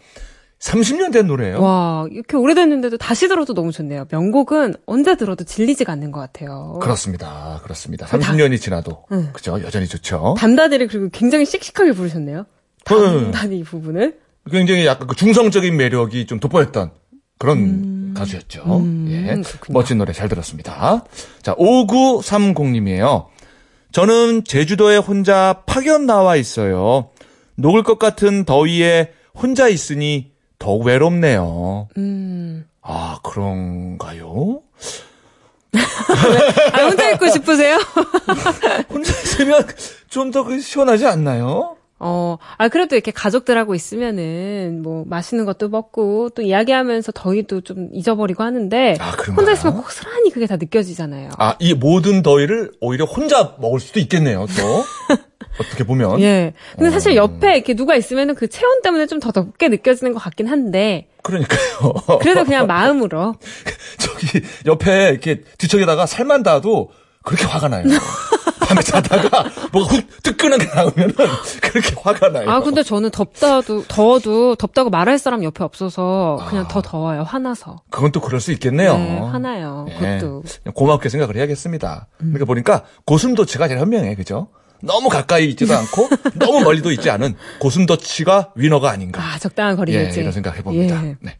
30년 0.60 1.12
된 1.12 1.26
노래예요. 1.26 1.60
와, 1.60 2.06
이렇게 2.12 2.36
오래됐는데도 2.36 2.98
다시 2.98 3.26
들어도 3.26 3.52
너무 3.52 3.72
좋네요. 3.72 4.06
명곡은 4.12 4.76
언제 4.86 5.16
들어도 5.16 5.42
질리지가 5.42 5.92
않는 5.92 6.12
것 6.12 6.20
같아요. 6.20 6.78
그렇습니다. 6.80 7.60
그렇습니다. 7.64 8.06
30년이 8.06 8.60
지나도 8.60 9.06
응. 9.10 9.30
그죠? 9.32 9.60
여전히 9.64 9.88
좋죠. 9.88 10.36
담다디를 10.38 10.86
그리고 10.86 11.08
굉장히 11.12 11.44
씩씩하게 11.44 11.92
부르셨네요. 11.92 12.46
음. 12.92 13.30
담다디 13.32 13.64
부분을. 13.64 14.20
굉장히 14.52 14.86
약간 14.86 15.08
그 15.08 15.16
중성적인 15.16 15.76
매력이 15.76 16.26
좀 16.26 16.38
돋보였던 16.38 16.92
그런 17.38 17.58
가수였죠. 18.14 18.60
예. 19.08 19.32
음. 19.32 19.42
그렇군요. 19.42 19.78
멋진 19.78 19.98
노래 19.98 20.12
잘 20.12 20.28
들었습니다. 20.28 21.04
자, 21.42 21.54
5930님이에요. 21.56 23.26
저는 23.92 24.44
제주도에 24.44 24.96
혼자 24.96 25.62
파견 25.66 26.06
나와 26.06 26.36
있어요. 26.36 27.10
녹을 27.56 27.82
것 27.82 27.98
같은 27.98 28.44
더위에 28.44 29.12
혼자 29.34 29.68
있으니 29.68 30.32
더욱 30.58 30.84
외롭네요. 30.84 31.88
음. 31.96 32.66
아, 32.82 33.18
그런가요? 33.22 34.62
아, 36.72 36.82
혼자 36.86 37.10
있고 37.12 37.28
싶으세요? 37.28 37.78
혼자 38.90 39.12
있으면 39.12 39.66
좀더그 40.08 40.60
시원하지 40.60 41.06
않나요? 41.06 41.76
어, 42.06 42.36
아, 42.58 42.68
그래도 42.68 42.96
이렇게 42.96 43.10
가족들하고 43.12 43.74
있으면은, 43.74 44.82
뭐, 44.82 45.04
맛있는 45.06 45.46
것도 45.46 45.70
먹고, 45.70 46.28
또 46.30 46.42
이야기하면서 46.42 47.12
더위도 47.12 47.62
좀 47.62 47.88
잊어버리고 47.94 48.42
하는데, 48.42 48.96
아, 49.00 49.12
그런가요? 49.12 49.36
혼자 49.36 49.52
있으면 49.52 49.80
고스란히 49.82 50.30
그게 50.30 50.46
다 50.46 50.56
느껴지잖아요. 50.56 51.30
아, 51.38 51.56
이 51.60 51.72
모든 51.72 52.20
더위를 52.22 52.72
오히려 52.82 53.06
혼자 53.06 53.56
먹을 53.58 53.80
수도 53.80 54.00
있겠네요, 54.00 54.44
또. 54.54 54.84
어떻게 55.58 55.84
보면. 55.84 56.20
예. 56.20 56.52
근데 56.76 56.90
사실 56.90 57.12
어. 57.12 57.14
옆에 57.14 57.54
이렇게 57.54 57.72
누가 57.74 57.94
있으면은 57.96 58.34
그 58.34 58.48
체온 58.48 58.82
때문에 58.82 59.06
좀 59.06 59.20
더 59.20 59.30
덥게 59.32 59.68
느껴지는 59.68 60.12
것 60.12 60.18
같긴 60.18 60.46
한데, 60.48 61.08
그러니까요. 61.22 61.94
그래도 62.20 62.44
그냥 62.44 62.66
마음으로. 62.68 63.36
저기 63.98 64.42
옆에 64.66 65.08
이렇게 65.08 65.40
뒤척에다가 65.56 66.04
살만 66.04 66.42
닿아도 66.42 66.90
그렇게 67.22 67.46
화가 67.46 67.68
나요. 67.68 67.84
밤에 68.64 68.82
자다가 68.82 69.44
뭐가 69.72 69.94
훅 69.94 70.22
뜨끈한 70.22 70.58
게 70.58 70.66
나오면은 70.66 71.14
그렇게 71.60 71.94
화가 72.00 72.30
나요. 72.30 72.50
아, 72.50 72.60
근데 72.60 72.82
저는 72.82 73.10
덥다도, 73.10 73.84
더워도, 73.84 74.56
덥다고 74.56 74.90
말할 74.90 75.18
사람 75.18 75.44
옆에 75.44 75.64
없어서, 75.64 76.44
그냥 76.48 76.64
아. 76.64 76.68
더 76.68 76.82
더워요. 76.82 77.22
화나서. 77.22 77.82
그건 77.90 78.12
또 78.12 78.20
그럴 78.20 78.40
수 78.40 78.52
있겠네요. 78.52 78.96
네, 78.96 79.18
화나요. 79.18 79.86
예. 79.90 80.18
그것도. 80.18 80.42
고맙게 80.74 81.08
생각을 81.08 81.36
해야겠습니다. 81.36 82.08
그러니까 82.18 82.44
보니까 82.44 82.84
고슴도치가 83.06 83.68
제일 83.68 83.80
현명해, 83.80 84.14
그죠? 84.14 84.48
너무 84.82 85.08
가까이 85.08 85.48
있지도 85.50 85.74
않고 85.74 86.08
너무 86.36 86.60
멀리도 86.60 86.92
있지 86.92 87.10
않은 87.10 87.34
고슴도치가 87.58 88.52
위너가 88.54 88.90
아닌가. 88.90 89.22
아, 89.22 89.38
적당한 89.38 89.76
거리 89.76 89.94
예. 89.94 90.10
이런 90.14 90.32
생각 90.32 90.56
해봅니다. 90.56 91.06
예. 91.06 91.16
네. 91.20 91.38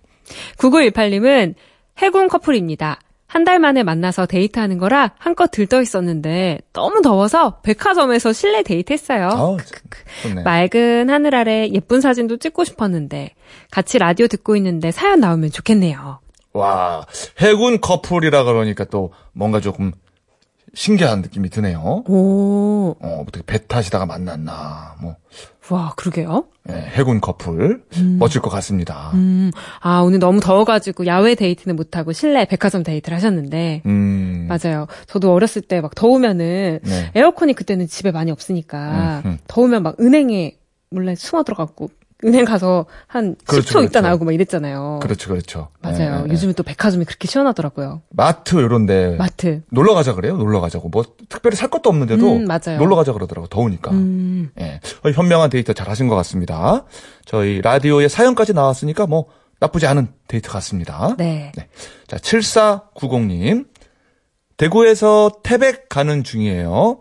9918님은 0.59 1.55
해군 1.99 2.29
커플입니다. 2.29 2.99
한 3.35 3.43
달 3.45 3.59
만에 3.59 3.83
만나서 3.83 4.27
데이트하는 4.27 4.79
거라 4.79 5.13
한껏 5.19 5.51
들떠 5.51 5.83
있었는데 5.83 6.61
너무 6.73 7.03
더워서 7.03 7.59
백화점에서 7.63 8.33
실내 8.33 8.63
데이트했어요. 8.63 9.27
아우. 9.29 9.57
맑은 10.45 11.11
하늘 11.11 11.35
아래 11.35 11.69
예쁜 11.73 12.01
사진도 12.01 12.37
찍고 12.37 12.63
싶었는데 12.63 13.31
같이 13.73 13.99
라디오 13.99 14.29
듣고 14.29 14.55
있는데 14.55 14.93
사연 14.93 15.19
나오면 15.19 15.51
좋겠네요. 15.51 16.21
와, 16.53 17.05
해군 17.41 17.81
커플이라 17.81 18.45
그러니까 18.45 18.85
또 18.85 19.13
뭔가 19.33 19.61
조금 19.61 19.91
신기한 20.73 21.21
느낌이 21.23 21.51
드네요. 21.51 22.05
오, 22.07 22.97
어, 23.01 23.25
어떻게 23.27 23.45
배 23.45 23.67
타시다가 23.67 24.07
만났나, 24.07 24.95
뭐, 25.01 25.17
와, 25.71 25.93
그러게요. 25.97 26.45
예, 26.69 26.75
해군 26.75 27.21
커플. 27.21 27.83
멋질 28.19 28.43
것 28.43 28.51
같습니다. 28.51 29.11
음, 29.15 29.51
아, 29.81 30.01
오늘 30.01 30.19
너무 30.19 30.41
더워가지고 30.41 31.07
야외 31.07 31.35
데이트는 31.35 31.75
못하고 31.77 32.13
실내 32.13 32.45
백화점 32.47 32.83
데이트를 32.83 33.17
하셨는데, 33.17 33.83
음. 33.87 34.47
맞아요. 34.49 34.87
저도 35.07 35.33
어렸을 35.33 35.63
때 35.63 35.81
막 35.81 35.95
더우면은 35.95 36.81
네. 36.83 37.11
에어컨이 37.15 37.55
그때는 37.55 37.87
집에 37.87 38.11
많이 38.11 38.31
없으니까 38.31 39.23
음, 39.25 39.31
음. 39.31 39.39
더우면 39.47 39.83
막 39.83 39.97
은행에 40.01 40.57
몰래 40.91 41.15
숨어 41.15 41.43
들어갔고 41.45 41.91
은행 42.25 42.45
가서 42.45 42.87
한 43.07 43.37
그렇죠, 43.47 43.67
10초 43.67 43.83
있다 43.85 43.89
그렇죠. 43.89 44.01
나오고 44.01 44.25
막 44.25 44.33
이랬잖아요. 44.33 45.01
그렇죠, 45.03 45.29
그렇죠. 45.31 45.69
맞아요. 45.81 46.25
예, 46.25 46.29
예. 46.29 46.33
요즘은 46.33 46.55
또 46.55 46.63
백화점이 46.63 47.05
그렇게 47.05 47.29
시원하더라고요. 47.29 48.03
마트 48.11 48.57
요런데 48.57 49.17
마트. 49.17 49.63
놀러 49.71 49.95
가자 49.95 50.15
그래요? 50.15 50.37
놀러 50.37 50.61
가자고. 50.61 50.89
뭐 50.89 51.05
특별히 51.29 51.57
살 51.57 51.69
것도 51.69 51.91
없는데도 51.91 52.37
음, 52.37 52.45
맞아요. 52.47 52.79
놀러 52.79 52.97
가자 52.97 53.13
그러더라고. 53.13 53.47
더우니까. 53.49 53.91
음, 53.91 54.51
예. 54.61 54.81
어, 55.05 55.11
현명한 55.11 55.51
데이트 55.51 55.75
잘 55.75 55.89
하신 55.89 56.09
것 56.09 56.17
같습니다. 56.17 56.85
저희 57.25 57.61
라디오에 57.61 58.09
사연까지 58.09 58.55
나왔으니까 58.55 59.07
뭐 59.07 59.27
나쁘지 59.61 59.87
않은 59.87 60.09
데이트 60.29 60.51
같습니다. 60.51 61.15
네. 61.19 61.53
자, 62.07 62.17
7490님. 62.17 63.67
대구에서 64.57 65.31
태백 65.43 65.89
가는 65.89 66.23
중이에요. 66.23 67.01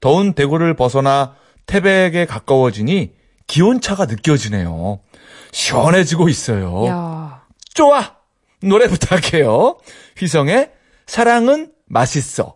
더운 0.00 0.32
대구를 0.32 0.74
벗어나 0.74 1.34
태백에 1.66 2.24
가까워지니 2.26 3.12
기온차가 3.48 4.06
느껴지네요. 4.06 5.00
시원해지고 5.50 6.28
있어요. 6.28 6.86
야 6.86 7.42
좋아! 7.74 8.14
노래 8.62 8.86
부탁해요. 8.86 9.78
휘성의 10.16 10.70
사랑은 11.06 11.72
맛있어. 11.86 12.54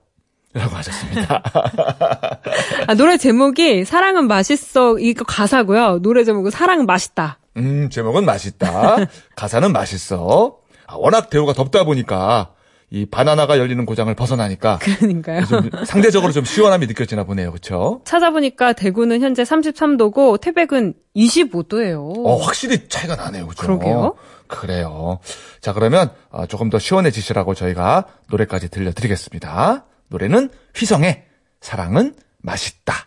라고 0.55 0.77
하셨습니다. 0.77 1.43
아, 2.87 2.95
노래 2.95 3.17
제목이 3.17 3.87
사랑은 3.87 4.29
맛있어 4.29 4.99
이거 4.99 5.25
가사고요. 5.25 6.01
노래 6.03 6.25
제목은 6.25 6.51
사랑은 6.51 6.85
맛있다. 6.85 7.39
음, 7.57 7.89
제목은 7.89 8.25
맛있다. 8.27 8.97
가사는 9.35 9.73
맛있어. 9.73 10.59
아, 10.87 10.95
워낙 10.97 11.31
대우가 11.31 11.55
덥다 11.55 11.85
보니까 11.85 12.53
이 12.95 13.07
바나나가 13.07 13.59
열리는 13.59 13.87
고장을 13.87 14.15
벗어나니까 14.15 14.79
그러니까요. 14.79 15.47
좀 15.47 15.71
상대적으로 15.87 16.31
좀 16.31 16.45
시원함이 16.45 16.87
느껴지나 16.87 17.25
보네요. 17.25 17.51
그렇죠? 17.51 18.03
찾아보니까 18.05 18.75
대구는 18.75 19.23
현재 19.23 19.45
33도고 19.45 20.39
태백은 20.39 20.93
25도예요. 21.17 22.27
어, 22.27 22.37
확실히 22.37 22.87
차이가 22.91 23.17
나네요. 23.17 23.47
그죠? 23.47 23.63
그러게요. 23.63 24.15
그래요. 24.47 25.21
자, 25.63 25.73
그러면 25.73 26.11
어, 26.29 26.45
조금 26.45 26.69
더 26.69 26.79
시원해지시라고 26.79 27.55
저희가 27.55 28.05
노래까지 28.29 28.69
들려드리겠습니다. 28.69 29.87
노래는 30.09 30.51
휘성의 30.77 31.25
사랑은 31.63 32.15
맛있다. 32.43 33.07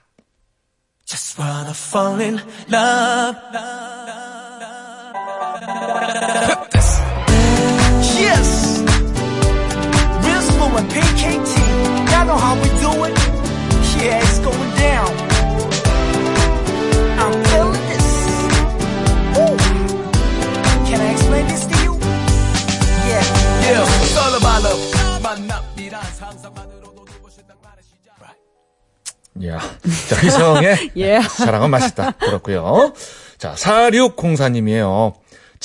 Just 1.06 1.40
wanna 1.40 1.74
fall 1.76 2.20
in 2.20 2.40
love. 2.74 3.38
PKT. 10.94 11.54
Y'all 12.12 12.26
know 12.26 12.38
how 12.38 12.56
we 12.56 12.70
do 12.80 12.92
it. 13.06 13.14
Yeah, 14.02 14.20
it's 14.22 14.40
going 14.40 14.72
down. 14.76 15.10
I'm 17.18 17.34
feeling 17.50 17.84
this. 17.90 18.08
Woo. 19.36 19.58
Can 20.86 21.00
I 21.02 21.12
explain 21.12 21.46
this 21.48 21.66
to 21.66 21.76
you? 21.84 21.94
Yeah. 23.10 23.24
Yeah. 23.66 24.04
It's 24.04 24.18
all 24.18 24.36
about 24.36 24.64
love. 24.64 25.22
만납이란 25.24 26.04
상상만으로도 26.14 27.06
눈부신단 27.10 27.58
말의 27.64 27.84
시작. 27.84 28.14
야, 29.48 29.60
자, 30.08 30.16
휘성의 30.22 30.92
예. 30.98 31.22
사랑은 31.22 31.70
맛있다. 31.72 32.12
그렇고요. 32.12 32.94
자, 33.38 33.56
4604님이에요. 33.56 35.14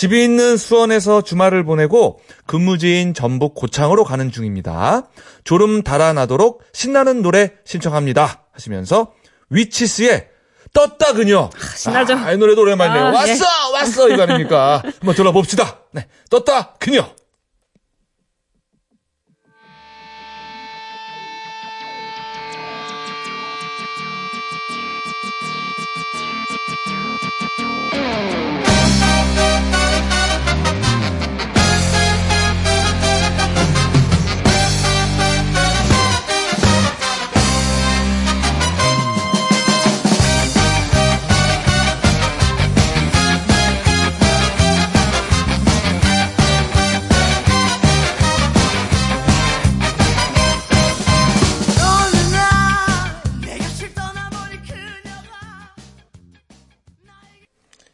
집이 0.01 0.25
있는 0.25 0.57
수원에서 0.57 1.21
주말을 1.21 1.63
보내고 1.65 2.21
근무지인 2.47 3.13
전북 3.13 3.55
고창으로 3.55 4.03
가는 4.05 4.31
중입니다. 4.33 5.03
졸음 5.45 5.83
달아나도록 5.83 6.63
신나는 6.73 7.21
노래 7.21 7.51
신청합니다. 7.67 8.47
하시면서 8.51 9.13
위치스의 9.51 10.29
떴다 10.73 11.13
그녀. 11.13 11.51
신나죠? 11.77 12.15
아, 12.15 12.33
이 12.33 12.39
노래도 12.39 12.63
오랜만이네요. 12.63 13.09
아, 13.09 13.11
왔어! 13.11 13.45
왔어! 13.75 14.09
이거 14.09 14.23
아닙니까? 14.23 14.81
한번 14.83 15.15
들어봅시다. 15.15 15.81
네. 15.93 16.07
떴다 16.31 16.77
그녀. 16.79 17.07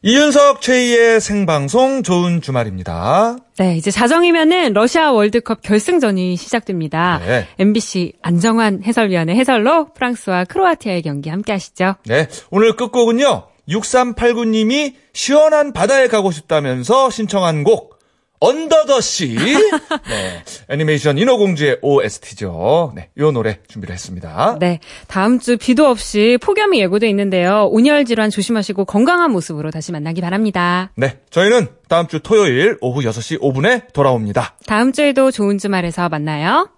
이윤석 0.08 0.60
최희의 0.60 1.20
생방송 1.20 2.04
좋은 2.04 2.40
주말입니다. 2.40 3.38
네, 3.58 3.76
이제 3.76 3.90
자정이면은 3.90 4.72
러시아 4.72 5.10
월드컵 5.10 5.62
결승전이 5.62 6.36
시작됩니다. 6.36 7.18
네. 7.26 7.48
MBC 7.58 8.12
안정환 8.22 8.84
해설위원의 8.84 9.34
해설로 9.34 9.92
프랑스와 9.94 10.44
크로아티아의 10.44 11.02
경기 11.02 11.28
함께 11.28 11.50
하시죠. 11.50 11.96
네, 12.04 12.28
오늘 12.52 12.76
끝곡은요. 12.76 13.48
6389님이 13.68 14.94
시원한 15.12 15.72
바다에 15.72 16.06
가고 16.06 16.30
싶다면서 16.30 17.10
신청한 17.10 17.64
곡 17.64 17.95
언더 18.40 18.84
더 18.86 19.00
씨. 19.00 19.34
네. 19.34 20.44
애니메이션 20.68 21.18
인어공주의 21.18 21.78
OST죠. 21.82 22.92
네. 22.94 23.10
요 23.18 23.30
노래 23.30 23.58
준비를 23.68 23.94
했습니다. 23.94 24.58
네, 24.60 24.80
다음 25.06 25.38
주 25.38 25.56
비도 25.56 25.86
없이 25.86 26.38
폭염이 26.40 26.78
예고돼 26.80 27.08
있는데요. 27.10 27.68
온열 27.70 28.04
질환 28.04 28.30
조심하시고 28.30 28.84
건강한 28.84 29.30
모습으로 29.32 29.70
다시 29.70 29.92
만나기 29.92 30.20
바랍니다. 30.20 30.90
네. 30.96 31.18
저희는 31.30 31.68
다음 31.88 32.08
주 32.08 32.20
토요일 32.20 32.76
오후 32.80 33.00
6시 33.02 33.40
5분에 33.40 33.92
돌아옵니다. 33.92 34.56
다음 34.66 34.92
주에도 34.92 35.30
좋은 35.30 35.58
주말에서 35.58 36.08
만나요. 36.08 36.68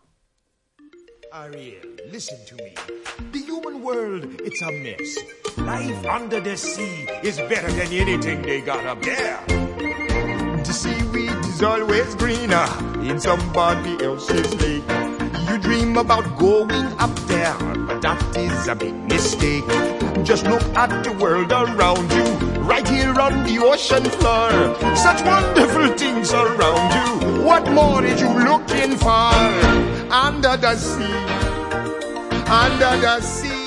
Ariel, 1.35 1.81
listen 2.11 2.38
to 2.47 2.57
me. 2.57 2.75
The 3.33 3.44
human 3.44 3.83
world, 3.85 4.27
it's 4.44 4.62
a 4.62 4.73
mess. 4.73 5.18
Life 5.59 6.07
under 6.07 6.40
the 6.42 6.57
sea 6.57 7.07
is 7.23 7.38
better 7.49 7.71
than 7.71 7.92
anything 7.92 8.42
they 8.42 8.61
got 8.64 8.85
up 8.87 9.01
there. 9.03 9.38
The 10.64 10.73
seaweed 10.73 11.27
is 11.59 11.64
always 11.64 12.14
greener 12.14 12.68
in 13.03 13.18
somebody 13.18 14.05
else's 14.05 14.55
lake. 14.62 14.88
You 15.49 15.59
dream 15.59 15.97
about 15.97 16.38
going 16.38 16.87
up 17.05 17.14
there, 17.27 17.59
but 17.87 18.01
that 18.03 18.21
is 18.37 18.68
a 18.68 18.77
big 18.77 18.94
mistake. 18.94 19.66
Just 20.25 20.44
look 20.44 20.62
at 20.77 21.03
the 21.03 21.12
world 21.14 21.51
around 21.51 22.12
you, 22.12 22.29
right 22.62 22.87
here 22.87 23.18
on 23.18 23.42
the 23.42 23.59
ocean 23.59 24.05
floor. 24.05 24.51
Such 24.94 25.21
wonderful 25.25 25.88
things 25.97 26.33
around 26.33 26.90
you. 26.99 27.42
What 27.44 27.68
more 27.73 28.05
is 28.05 28.21
you 28.21 28.33
looking 28.51 28.97
for? 28.97 29.33
Under 30.27 30.57
the 30.57 30.77
sea, 30.77 31.18
under 32.47 32.94
the 33.03 33.21
sea. 33.21 33.58